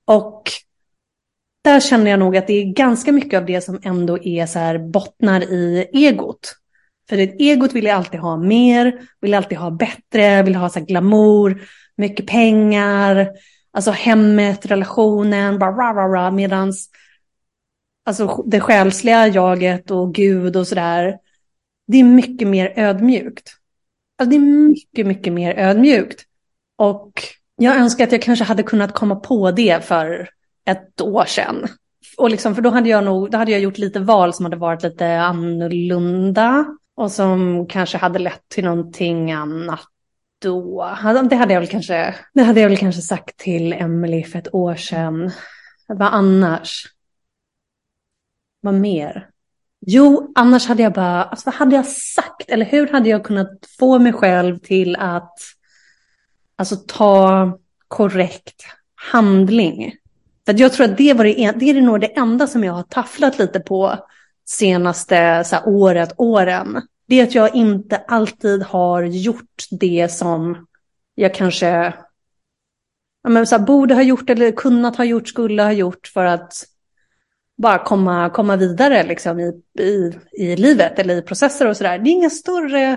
[0.05, 0.43] Och
[1.65, 4.59] där känner jag nog att det är ganska mycket av det som ändå är så
[4.59, 6.57] här bottnar i egot.
[7.09, 10.79] För det, egot vill jag alltid ha mer, vill alltid ha bättre, vill ha så
[10.79, 11.63] här glamour,
[11.97, 13.29] mycket pengar,
[13.77, 16.91] alltså hemmet, relationen, medan medans
[18.05, 21.19] alltså det själsliga jaget och Gud och sådär,
[21.87, 23.51] det är mycket mer ödmjukt.
[24.19, 26.25] Alltså det är mycket, mycket mer ödmjukt.
[26.77, 27.13] Och
[27.57, 30.29] jag önskar att jag kanske hade kunnat komma på det för
[30.67, 31.67] ett år sedan.
[32.19, 34.57] Och liksom, för då hade jag nog, då hade jag gjort lite val som hade
[34.57, 36.65] varit lite annorlunda.
[36.97, 39.89] Och som kanske hade lett till någonting annat
[40.47, 40.97] då.
[41.31, 44.55] Det hade jag väl kanske, det hade jag väl kanske sagt till Emily för ett
[44.55, 45.31] år sedan.
[45.87, 46.87] Vad annars?
[48.61, 49.29] Vad mer?
[49.81, 52.49] Jo, annars hade jag bara, alltså vad hade jag sagt?
[52.51, 55.39] Eller hur hade jag kunnat få mig själv till att
[56.57, 58.63] alltså, ta korrekt
[58.95, 59.95] handling?
[60.47, 62.83] För jag tror att det, var det, det är nog det enda som jag har
[62.83, 63.99] tafflat lite på
[64.45, 66.83] senaste så här, året, åren.
[67.07, 70.67] Det är att jag inte alltid har gjort det som
[71.15, 71.95] jag kanske
[73.23, 76.25] ja, men, så här, borde ha gjort eller kunnat ha gjort, skulle ha gjort för
[76.25, 76.53] att
[77.57, 81.99] bara komma, komma vidare liksom, i, i, i livet eller i processer och sådär.
[81.99, 82.97] Det är inga större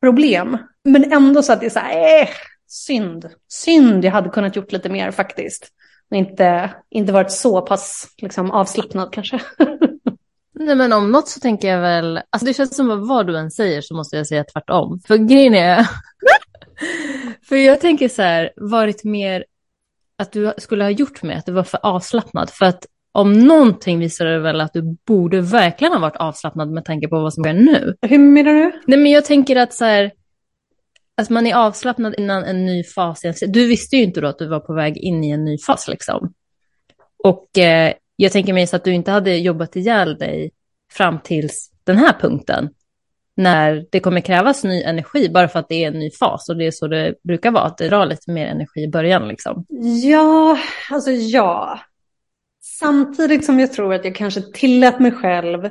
[0.00, 0.58] problem.
[0.84, 2.28] Men ändå så att det är så här, eh,
[2.66, 3.28] synd.
[3.48, 5.68] Synd, jag hade kunnat gjort lite mer faktiskt.
[6.10, 9.40] Och inte, inte varit så pass liksom, avslappnad kanske.
[10.58, 13.38] Nej men om något så tänker jag väl, alltså det känns som att vad du
[13.38, 15.00] än säger så måste jag säga tvärtom.
[15.06, 15.86] För grejen är,
[17.48, 19.44] för jag tänker så här, varit mer
[20.18, 22.50] att du skulle ha gjort med att du var för avslappnad.
[22.50, 26.84] För att om någonting visar det väl att du borde verkligen ha varit avslappnad med
[26.84, 27.96] tanke på vad som sker nu.
[28.02, 28.72] Hur menar du?
[28.86, 30.12] Nej men jag tänker att så här,
[31.16, 33.20] att man är avslappnad innan en ny fas.
[33.46, 35.88] Du visste ju inte då att du var på väg in i en ny fas
[35.88, 36.32] liksom.
[37.24, 40.50] Och eh, jag tänker mig så att du inte hade jobbat ihjäl dig
[40.92, 42.68] fram tills den här punkten.
[43.36, 46.56] När det kommer krävas ny energi bara för att det är en ny fas och
[46.56, 49.64] det är så det brukar vara, att det drar lite mer energi i början liksom.
[50.02, 50.58] Ja,
[50.90, 51.80] alltså ja.
[52.60, 55.70] Samtidigt som jag tror att jag kanske tillät mig själv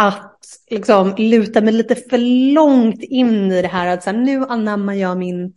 [0.00, 2.18] att liksom luta mig lite för
[2.52, 5.54] långt in i det här att så här, nu anammar jag min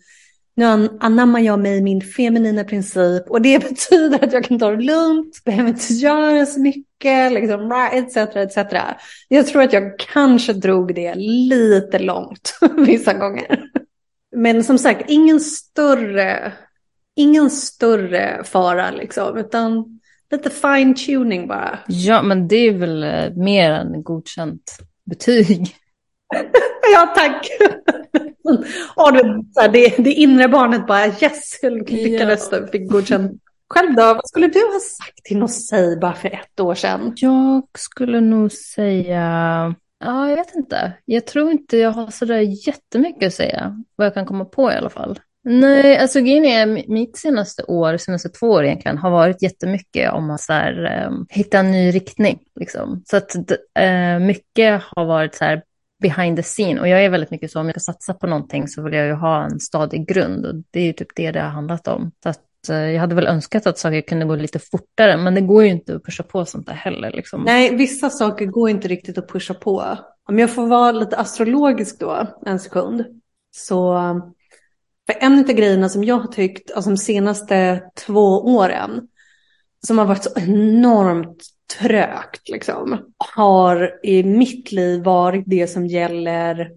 [0.56, 4.84] nu anammar jag mig min feminina princip och det betyder att jag kan ta det
[4.84, 8.18] lugnt, behöver inte göra så mycket, liksom, etc.
[8.18, 8.58] etc.
[9.28, 13.64] Jag tror att jag kanske drog det lite långt vissa gånger.
[14.36, 16.54] Men som sagt, ingen större,
[17.16, 20.00] ingen större fara liksom, utan
[20.32, 21.80] lite fine tuning bara.
[21.88, 25.76] Ja, men det är väl eh, mer än godkänt betyg
[26.94, 27.48] ja, tack.
[28.96, 32.68] Och det, det, det inre barnet bara yes, lyckades ja.
[32.72, 33.42] fick godkänt.
[33.70, 37.14] Själv då, vad skulle du ha sagt till Nosei bara för ett år sedan?
[37.16, 40.94] Jag skulle nog säga, ja jag vet inte.
[41.06, 43.84] Jag tror inte jag har sådär jättemycket att säga.
[43.96, 45.20] Vad jag kan komma på i alla fall.
[45.44, 50.32] Nej, alltså grejen är mitt senaste år, senaste två år egentligen, har varit jättemycket om
[50.32, 52.40] att så här, um, hitta en ny riktning.
[52.60, 53.04] Liksom.
[53.06, 55.64] Så att uh, mycket har varit så här
[56.02, 56.80] behind the scene.
[56.80, 59.08] Och jag är väldigt mycket så, om jag ska satsa på någonting så vill jag
[59.08, 60.46] ju ha en stadig grund.
[60.46, 62.12] Och det är ju typ det det har handlat om.
[62.24, 65.42] Så att, eh, jag hade väl önskat att saker kunde gå lite fortare, men det
[65.42, 67.12] går ju inte att pusha på sånt där heller.
[67.12, 67.44] Liksom.
[67.44, 69.98] Nej, vissa saker går inte riktigt att pusha på.
[70.30, 73.06] Om jag får vara lite astrologisk då, en sekund.
[73.56, 73.98] Så
[75.12, 79.08] för en av grejerna som jag har tyckt alltså, de senaste två åren,
[79.88, 81.44] som har varit så enormt
[81.80, 86.72] trögt, liksom, har i mitt liv varit det som gäller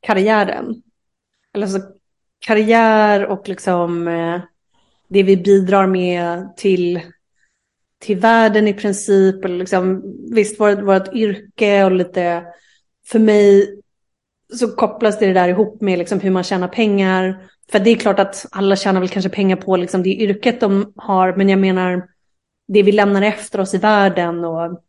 [0.00, 0.82] karriären.
[1.54, 1.80] Eller alltså
[2.38, 4.40] karriär och liksom eh,
[5.08, 7.00] det vi bidrar med till,
[8.00, 9.44] till världen i princip.
[9.44, 12.44] Eller liksom, visst, vårt, vårt yrke och lite,
[13.06, 13.74] för mig
[14.54, 17.48] så kopplas det där ihop med liksom hur man tjänar pengar.
[17.70, 20.92] För det är klart att alla tjänar väl kanske pengar på liksom det yrket de
[20.96, 22.08] har, men jag menar
[22.68, 24.82] det vi lämnar efter oss i världen och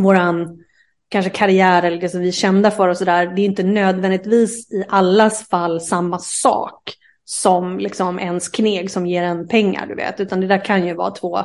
[0.00, 0.64] våran
[1.08, 4.72] kanske karriär eller det som vi är kända för och sådär, det är inte nödvändigtvis
[4.72, 6.94] i allas fall samma sak
[7.24, 10.94] som liksom ens kneg som ger en pengar, du vet, utan det där kan ju
[10.94, 11.38] vara två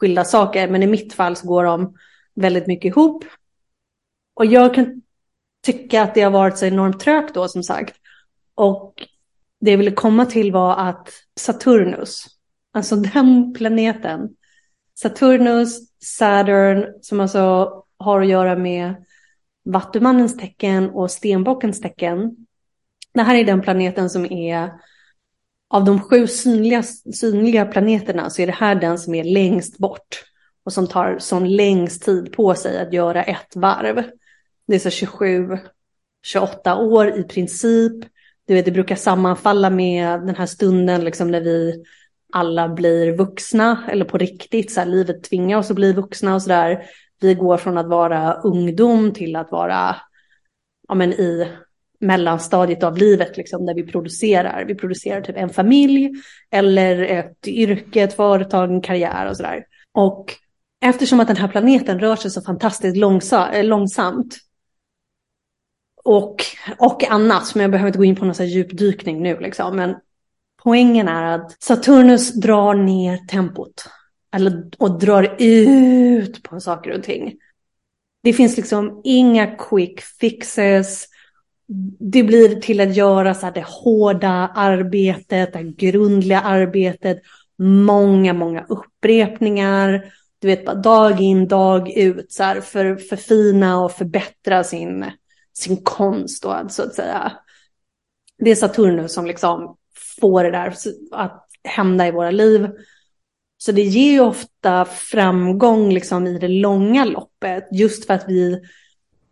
[0.00, 1.94] skilda saker, men i mitt fall så går de
[2.34, 3.24] väldigt mycket ihop.
[4.34, 5.02] Och jag kan
[5.66, 7.96] tycka att det har varit så enormt trögt då, som sagt.
[8.54, 9.06] Och
[9.60, 12.26] det jag ville komma till var att Saturnus,
[12.72, 14.28] alltså den planeten,
[15.02, 18.94] Saturnus, Saturn, som alltså har att göra med
[19.64, 22.36] Vattumannens tecken och Stenbockens tecken.
[23.14, 24.72] Det här är den planeten som är
[25.70, 26.82] av de sju synliga,
[27.14, 30.24] synliga planeterna så är det här den som är längst bort
[30.64, 34.04] och som tar som längst tid på sig att göra ett varv.
[34.66, 35.58] Det är så 27,
[36.26, 38.04] 28 år i princip.
[38.46, 41.84] Du vet, det brukar sammanfalla med den här stunden liksom när vi
[42.32, 46.42] alla blir vuxna eller på riktigt, så här, livet tvingar oss att bli vuxna och
[46.42, 46.82] sådär.
[47.20, 49.96] Vi går från att vara ungdom till att vara
[50.88, 51.48] ja, men i
[52.00, 54.64] mellanstadiet av livet, liksom, där vi producerar.
[54.64, 56.10] Vi producerar typ en familj
[56.50, 59.64] eller ett yrke, ett företag, en karriär och sådär.
[59.92, 60.34] Och
[60.84, 64.38] eftersom att den här planeten rör sig så fantastiskt långsa eh, långsamt
[66.04, 66.36] och,
[66.78, 69.76] och annat, men jag behöver inte gå in på någon så här djupdykning nu, liksom,
[69.76, 69.96] men
[70.62, 73.84] poängen är att Saturnus drar ner tempot
[74.34, 77.34] eller, och drar ut på saker och ting.
[78.22, 81.06] Det finns liksom inga quick fixes.
[81.98, 87.18] Det blir till att göra så här det hårda arbetet, det grundliga arbetet,
[87.58, 90.04] många, många upprepningar.
[90.38, 95.04] Du vet, bara dag in, dag ut, så här, för förfina och förbättra sin,
[95.52, 97.32] sin konst, då, så att säga.
[98.38, 99.76] Det är Saturnus som liksom
[100.20, 100.74] få det där
[101.10, 102.68] att hända i våra liv.
[103.58, 108.60] Så det ger ju ofta framgång liksom i det långa loppet, just för att vi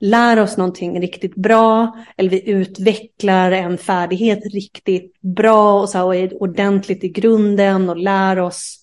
[0.01, 6.05] lär oss någonting riktigt bra, eller vi utvecklar en färdighet riktigt bra och, så här,
[6.05, 8.83] och är ordentligt i grunden och lär oss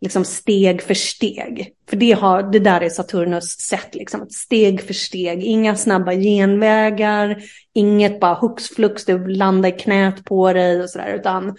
[0.00, 1.74] liksom steg för steg.
[1.88, 5.44] För det, har, det där är Saturnus sätt, liksom, steg för steg.
[5.44, 11.14] Inga snabba genvägar, inget bara hux flux, du landar i knät på dig och sådär,
[11.14, 11.56] utan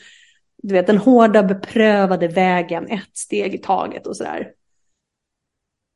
[0.64, 4.52] du vet, den hårda beprövade vägen, ett steg i taget och sådär.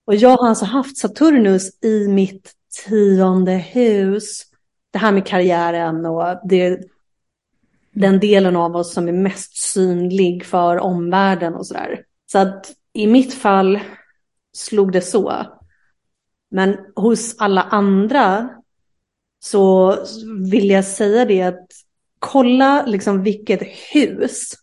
[0.05, 2.53] Och jag har alltså haft Saturnus i mitt
[2.85, 4.45] tionde hus.
[4.91, 6.79] Det här med karriären och det,
[7.93, 12.05] den delen av oss som är mest synlig för omvärlden och sådär.
[12.31, 13.79] Så att i mitt fall
[14.53, 15.45] slog det så.
[16.51, 18.49] Men hos alla andra
[19.39, 19.95] så
[20.51, 21.67] vill jag säga det att
[22.19, 23.61] kolla liksom vilket
[23.93, 24.53] hus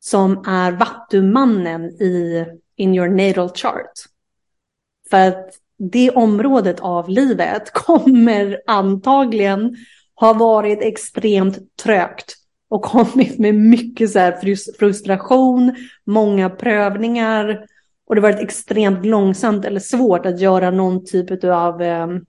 [0.00, 3.92] som är vattumannen i in your natal chart.
[5.10, 9.76] För att det området av livet kommer antagligen
[10.14, 14.32] ha varit extremt trögt och kommit med mycket så
[14.78, 15.74] frustration,
[16.04, 17.66] många prövningar
[18.06, 22.24] och det har varit extremt långsamt eller svårt att göra någon typ av ehm,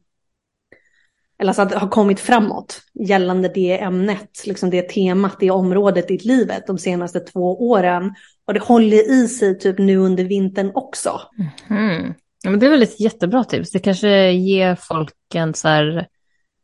[1.40, 6.18] eller alltså att ha kommit framåt gällande det ämnet, liksom det temat, det området i
[6.18, 8.14] livet de senaste två åren.
[8.46, 11.22] Och det håller i sig typ nu under vintern också.
[11.70, 12.14] Mm.
[12.44, 13.72] Ja, men det är väl ett jättebra tips.
[13.72, 16.08] Det kanske ger folk en så här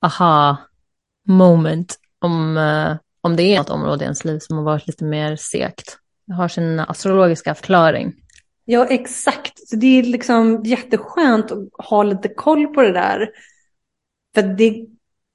[0.02, 0.58] aha
[1.28, 5.04] moment om, eh, om det är något område i ens liv som har varit lite
[5.04, 5.98] mer segt.
[6.28, 8.14] Det har sin astrologiska förklaring.
[8.66, 9.68] Ja, exakt.
[9.70, 13.30] Så det är liksom jätteskönt att ha lite koll på det där.
[14.36, 14.86] För det,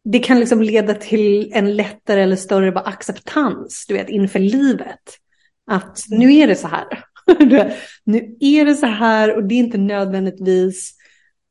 [0.05, 5.19] det kan liksom leda till en lättare eller större bara acceptans, du vet, inför livet.
[5.71, 7.05] Att nu är det så här.
[8.05, 10.95] nu är det så här och det är inte nödvändigtvis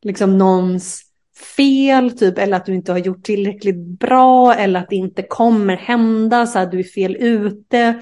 [0.02, 1.02] liksom någons
[1.38, 5.78] fel, typ, eller att du inte har gjort tillräckligt bra, eller att det inte kommer
[5.78, 8.00] hända, så att du är fel ute.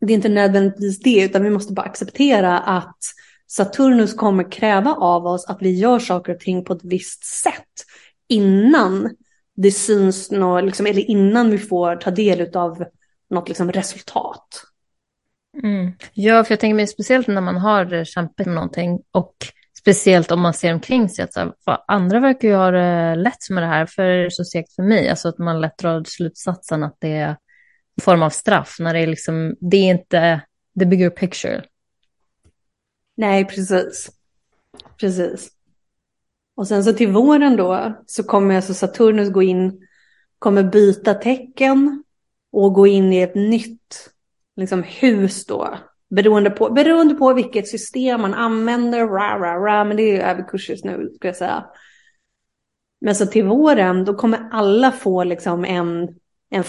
[0.00, 2.98] Det är inte nödvändigtvis det, utan vi måste bara acceptera att
[3.46, 7.84] Saturnus kommer kräva av oss att vi gör saker och ting på ett visst sätt
[8.28, 9.16] innan
[9.56, 12.84] det syns något, liksom, eller innan vi får ta del av
[13.30, 14.64] något liksom, resultat.
[15.62, 15.92] Mm.
[16.12, 19.34] Ja, för jag tänker mig speciellt när man har kämpat med någonting och
[19.84, 23.50] Speciellt om man ser omkring sig att så här, andra verkar ju ha det lätt
[23.50, 25.08] med det här, för det är så segt för mig.
[25.08, 29.00] Alltså att man lätt drar slutsatsen att det är en form av straff, när det
[29.00, 30.40] är liksom, det är inte
[30.78, 31.64] the bigger picture.
[33.16, 34.10] Nej, precis.
[35.00, 35.48] Precis.
[36.56, 39.86] Och sen så till våren då så kommer alltså Saturnus gå in,
[40.38, 42.04] kommer byta tecken
[42.52, 44.10] och gå in i ett nytt
[44.56, 45.78] liksom, hus då.
[46.14, 50.22] Beroende på, beroende på vilket system man använder, ra, ra, ra, men det är ju
[50.22, 51.64] överkurs just nu skulle jag säga.
[53.00, 56.08] Men så till våren, då kommer alla få liksom en
[56.54, 56.64] en,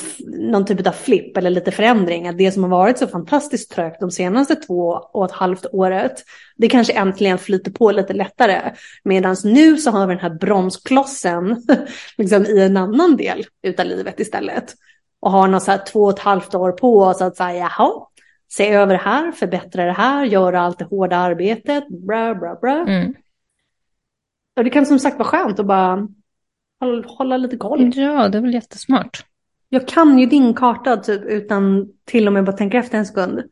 [0.51, 2.27] någon typ av flipp eller lite förändring.
[2.27, 6.23] Att det som har varit så fantastiskt trögt de senaste två och ett halvt året,
[6.57, 8.73] det kanske äntligen flyter på lite lättare.
[9.03, 11.63] Medan nu så har vi den här bromsklossen
[12.17, 14.73] liksom i en annan del utav livet istället.
[15.19, 17.91] Och har något så här två och ett halvt år på oss att säga, jaha,
[18.57, 22.85] se över det här, förbättra det här, göra allt det hårda arbetet, bra, bra, bra.
[22.87, 23.13] Mm.
[24.57, 26.07] Och det kan som sagt vara skönt att bara
[27.05, 27.91] hålla lite koll.
[27.95, 29.25] Ja, det är väl jättesmart.
[29.69, 33.43] Jag kan ju din karta typ utan till och med bara tänka efter en sekund.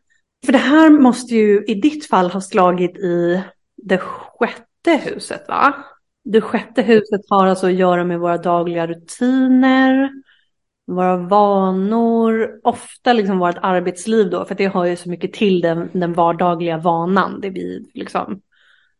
[0.45, 3.43] För det här måste ju i ditt fall ha slagit i
[3.77, 5.73] det sjätte huset va?
[6.23, 10.09] Det sjätte huset har alltså att göra med våra dagliga rutiner,
[10.87, 15.89] våra vanor, ofta liksom vårt arbetsliv då, för det har ju så mycket till den,
[15.93, 18.41] den vardagliga vanan, det vi, liksom,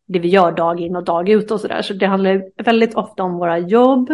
[0.06, 1.82] det vi gör dag in och dag ut och sådär.
[1.82, 4.10] Så det handlar väldigt ofta om våra jobb,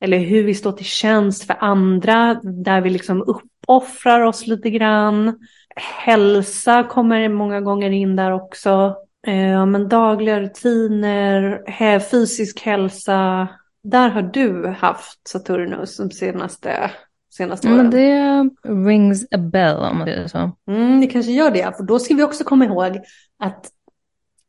[0.00, 5.38] eller hur vi står till tjänst för andra, där vi liksom uppoffrar oss lite grann.
[5.76, 8.96] Hälsa kommer många gånger in där också.
[9.26, 13.48] Eh, men dagliga rutiner, fysisk hälsa.
[13.90, 16.90] Där har du haft Saturnus de senaste,
[17.34, 17.76] senaste åren.
[17.76, 18.50] Men det
[18.90, 20.52] rings a bell om man säger så.
[20.68, 23.00] Mm, det kanske gör det, för då ska vi också komma ihåg
[23.38, 23.70] att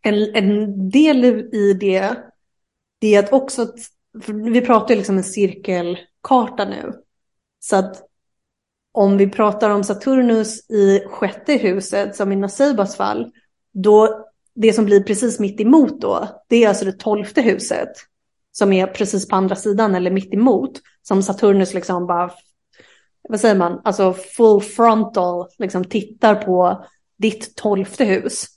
[0.02, 2.18] en, en del i det,
[3.00, 3.68] det är att också
[4.28, 6.94] vi pratar ju liksom en cirkelkarta nu.
[7.60, 8.04] Så att
[8.92, 13.32] om vi pratar om Saturnus i sjätte huset, som i Nasibas fall,
[13.74, 14.26] då
[14.56, 17.90] det som blir precis mitt emot då, det är alltså det tolfte huset.
[18.58, 20.72] Som är precis på andra sidan eller mitt emot.
[21.02, 22.32] Som Saturnus liksom bara,
[23.30, 26.86] vad säger man, alltså full frontal, liksom tittar på
[27.18, 28.48] ditt tolfte hus.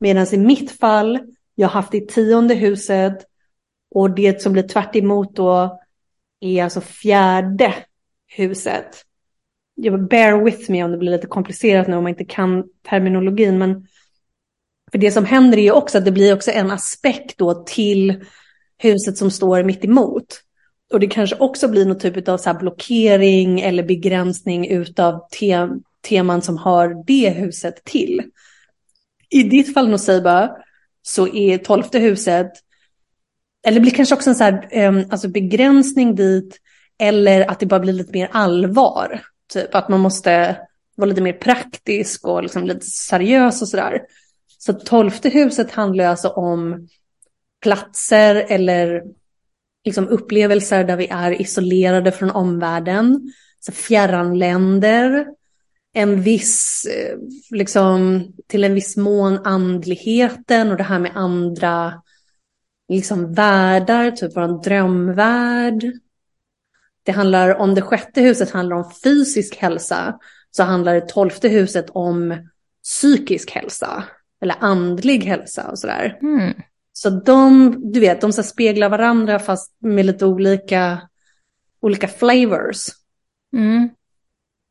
[0.00, 1.18] Medan i mitt fall,
[1.54, 3.26] jag har haft det tionde huset,
[3.94, 5.80] och det som blir tvärt då
[6.40, 7.74] är alltså fjärde
[8.26, 9.04] huset.
[9.74, 13.58] Jag bear with me om det blir lite komplicerat nu om man inte kan terminologin.
[13.58, 13.86] Men
[14.90, 18.24] för det som händer är ju också att det blir också en aspekt då till
[18.84, 20.40] huset som står mitt emot.
[20.92, 25.68] Och det kanske också blir någon typ av så blockering eller begränsning utav te
[26.08, 28.22] teman som har det huset till.
[29.30, 30.56] I ditt fall Nosiba
[31.02, 32.52] så är tolfte huset
[33.64, 36.58] eller det blir kanske också en så här, um, alltså begränsning dit,
[36.98, 39.20] eller att det bara blir lite mer allvar.
[39.52, 40.56] Typ att man måste
[40.96, 44.00] vara lite mer praktisk och liksom lite seriös och sådär.
[44.58, 46.88] Så tolfte huset handlar alltså om
[47.64, 49.02] platser eller
[49.84, 53.32] liksom upplevelser där vi är isolerade från omvärlden.
[53.60, 55.26] Så fjärran länder,
[55.94, 57.18] en viss, eh,
[57.50, 62.02] liksom till en viss mån andligheten och det här med andra
[62.88, 65.92] liksom världar, typ vår drömvärld.
[67.02, 70.18] Det handlar om det sjätte huset handlar om fysisk hälsa,
[70.50, 72.48] så handlar det tolfte huset om
[72.82, 74.04] psykisk hälsa
[74.42, 76.18] eller andlig hälsa och sådär.
[76.22, 76.54] Mm.
[76.96, 81.00] Så de, du vet, de så speglar varandra fast med lite olika,
[81.80, 82.88] olika flavors.
[83.56, 83.88] Mm.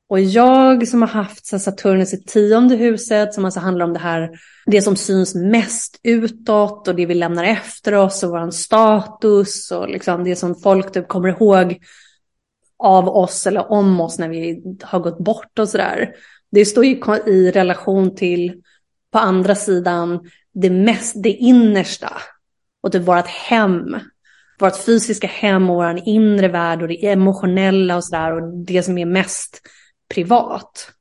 [0.10, 4.30] Och jag som har haft Saturnus i tionde huset som alltså handlar om det här,
[4.66, 9.90] det som syns mest utåt och det vi lämnar efter oss och vår status och
[9.90, 11.80] liksom det som folk typ kommer ihåg
[12.78, 16.16] av oss eller om oss när vi har gått bort och sådär.
[16.52, 18.62] Det står ju i relation till
[19.12, 22.14] på andra sidan det mest, det innersta
[22.82, 24.00] och typ vårt hem.
[24.60, 28.98] Vårt fysiska hem och vår inre värld och det emotionella och sådär och det som
[28.98, 29.62] är mest
[30.14, 30.92] privat.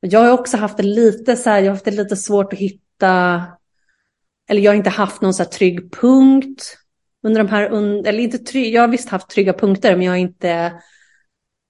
[0.00, 2.58] Jag har också haft det lite så här, jag har haft det lite svårt att
[2.58, 3.44] hitta,
[4.48, 6.76] eller jag har inte haft någon så här trygg punkt
[7.22, 7.62] under de här,
[8.06, 10.72] eller inte trygg, jag har visst haft trygga punkter, men jag har inte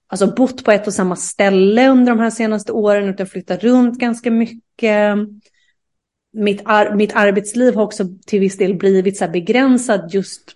[0.07, 3.99] alltså, bott på ett och samma ställe under de här senaste åren, utan flyttat runt
[3.99, 5.17] ganska mycket.
[6.37, 10.51] Mitt, ar mitt arbetsliv har också till viss del blivit så begränsat just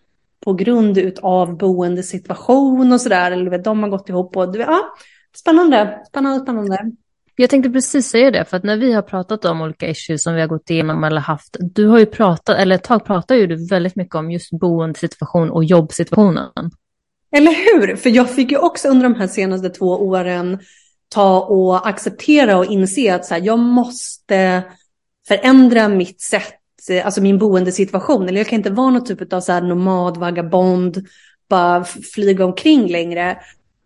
[0.46, 4.82] på grund av boendesituation och sådär, eller de har gått ihop och ja,
[5.36, 6.92] Spännande, spännande, spännande.
[7.36, 10.34] Jag tänkte precis säga det, för att när vi har pratat om olika issues som
[10.34, 13.48] vi har gått igenom eller haft, du har ju pratat, eller ett tag pratade ju
[13.48, 16.52] du väldigt mycket om just boendesituation och jobbsituationen.
[17.32, 17.96] Eller hur?
[17.96, 20.60] För jag fick ju också under de här senaste två åren
[21.10, 24.64] ta och acceptera och inse att så här, jag måste
[25.28, 28.30] förändra mitt sätt, eh, alltså min boendesituation.
[28.30, 31.06] Eller jag kan inte vara någon typ av så här nomad, vagabond,
[31.50, 33.38] bara flyga omkring längre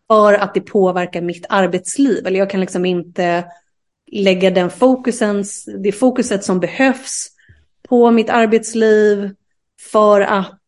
[0.07, 2.27] för att det påverkar mitt arbetsliv.
[2.27, 3.45] Eller jag kan liksom inte
[4.11, 5.43] lägga den fokusen,
[5.83, 7.31] det fokuset som behövs
[7.87, 9.35] på mitt arbetsliv
[9.91, 10.61] för att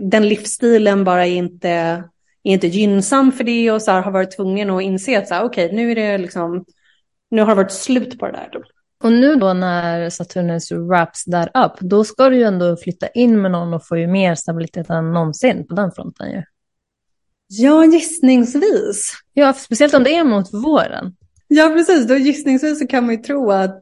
[0.00, 1.70] den livsstilen bara är inte,
[2.42, 5.34] är inte gynnsam för det och så här, har varit tvungen att inse att så
[5.34, 6.64] här, okej, nu är det liksom,
[7.30, 8.50] nu har det varit slut på det där.
[9.04, 13.42] Och nu då när Saturnus wraps that up, då ska du ju ändå flytta in
[13.42, 16.42] med någon och få ju mer stabilitet än någonsin på den fronten ju.
[17.46, 19.12] Ja, gissningsvis.
[19.32, 21.16] Ja, speciellt om det är mot våren.
[21.48, 22.06] Ja, precis.
[22.06, 23.80] Då gissningsvis så kan man ju tro att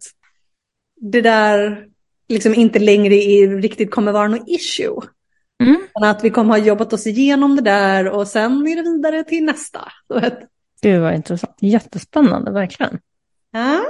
[1.00, 1.86] det där
[2.28, 5.00] liksom inte längre är, riktigt kommer vara något issue.
[5.62, 5.76] Mm.
[5.92, 9.44] Att vi kommer ha jobbat oss igenom det där och sen är det vidare till
[9.44, 9.92] nästa.
[10.82, 11.56] Gud vad intressant.
[11.60, 12.98] Jättespännande, verkligen.
[13.50, 13.84] Ja,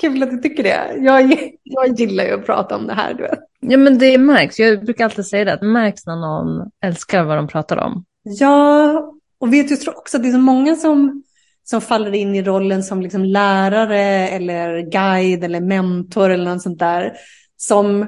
[0.00, 0.96] kul att du tycker det.
[0.98, 3.38] Jag, jag gillar ju att prata om det här, du vet.
[3.60, 4.58] Ja, men det märks.
[4.58, 8.04] Jag brukar alltid säga det, att det märks när någon älskar vad de pratar om.
[8.22, 11.22] Ja, och vet, jag tror också att det är så många som,
[11.64, 16.78] som faller in i rollen som liksom lärare eller guide eller mentor eller något sånt
[16.78, 17.12] där.
[17.56, 18.06] Som,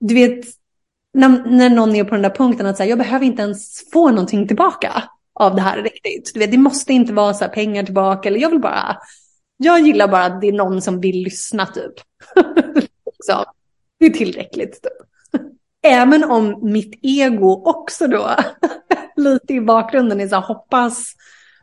[0.00, 0.44] du vet,
[1.14, 4.10] när, när någon är på den där punkten att säga, jag behöver inte ens få
[4.10, 5.02] någonting tillbaka
[5.34, 6.30] av det här riktigt.
[6.34, 8.96] Du vet, det måste inte vara så pengar tillbaka eller jag vill bara,
[9.62, 11.92] jag gillar bara att det är någon som vill lyssna typ.
[13.24, 13.44] så,
[13.98, 14.82] det är tillräckligt.
[14.82, 14.92] Typ.
[15.82, 18.30] Även om mitt ego också då
[19.16, 21.12] lite i bakgrunden är så här, hoppas,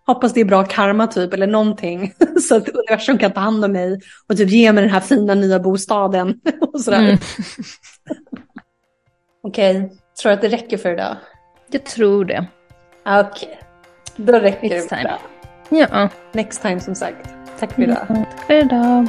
[0.06, 2.14] hoppas det är bra karma typ eller någonting.
[2.42, 5.34] Så att universum kan ta hand om mig och typ ge mig den här fina
[5.34, 6.42] nya bostaden.
[6.74, 7.00] och sådär.
[7.00, 7.18] Mm.
[9.44, 9.98] Okej, okay.
[10.22, 11.16] tror du att det räcker för idag?
[11.72, 12.48] Jag tror det.
[13.06, 13.60] Okej,
[14.10, 14.26] okay.
[14.26, 14.96] då räcker Next det.
[14.96, 15.88] Time.
[15.92, 16.10] Ja.
[16.34, 17.37] Next time som sagt.
[17.60, 18.06] Tack för idag.
[18.10, 19.08] Mm, tack för idag.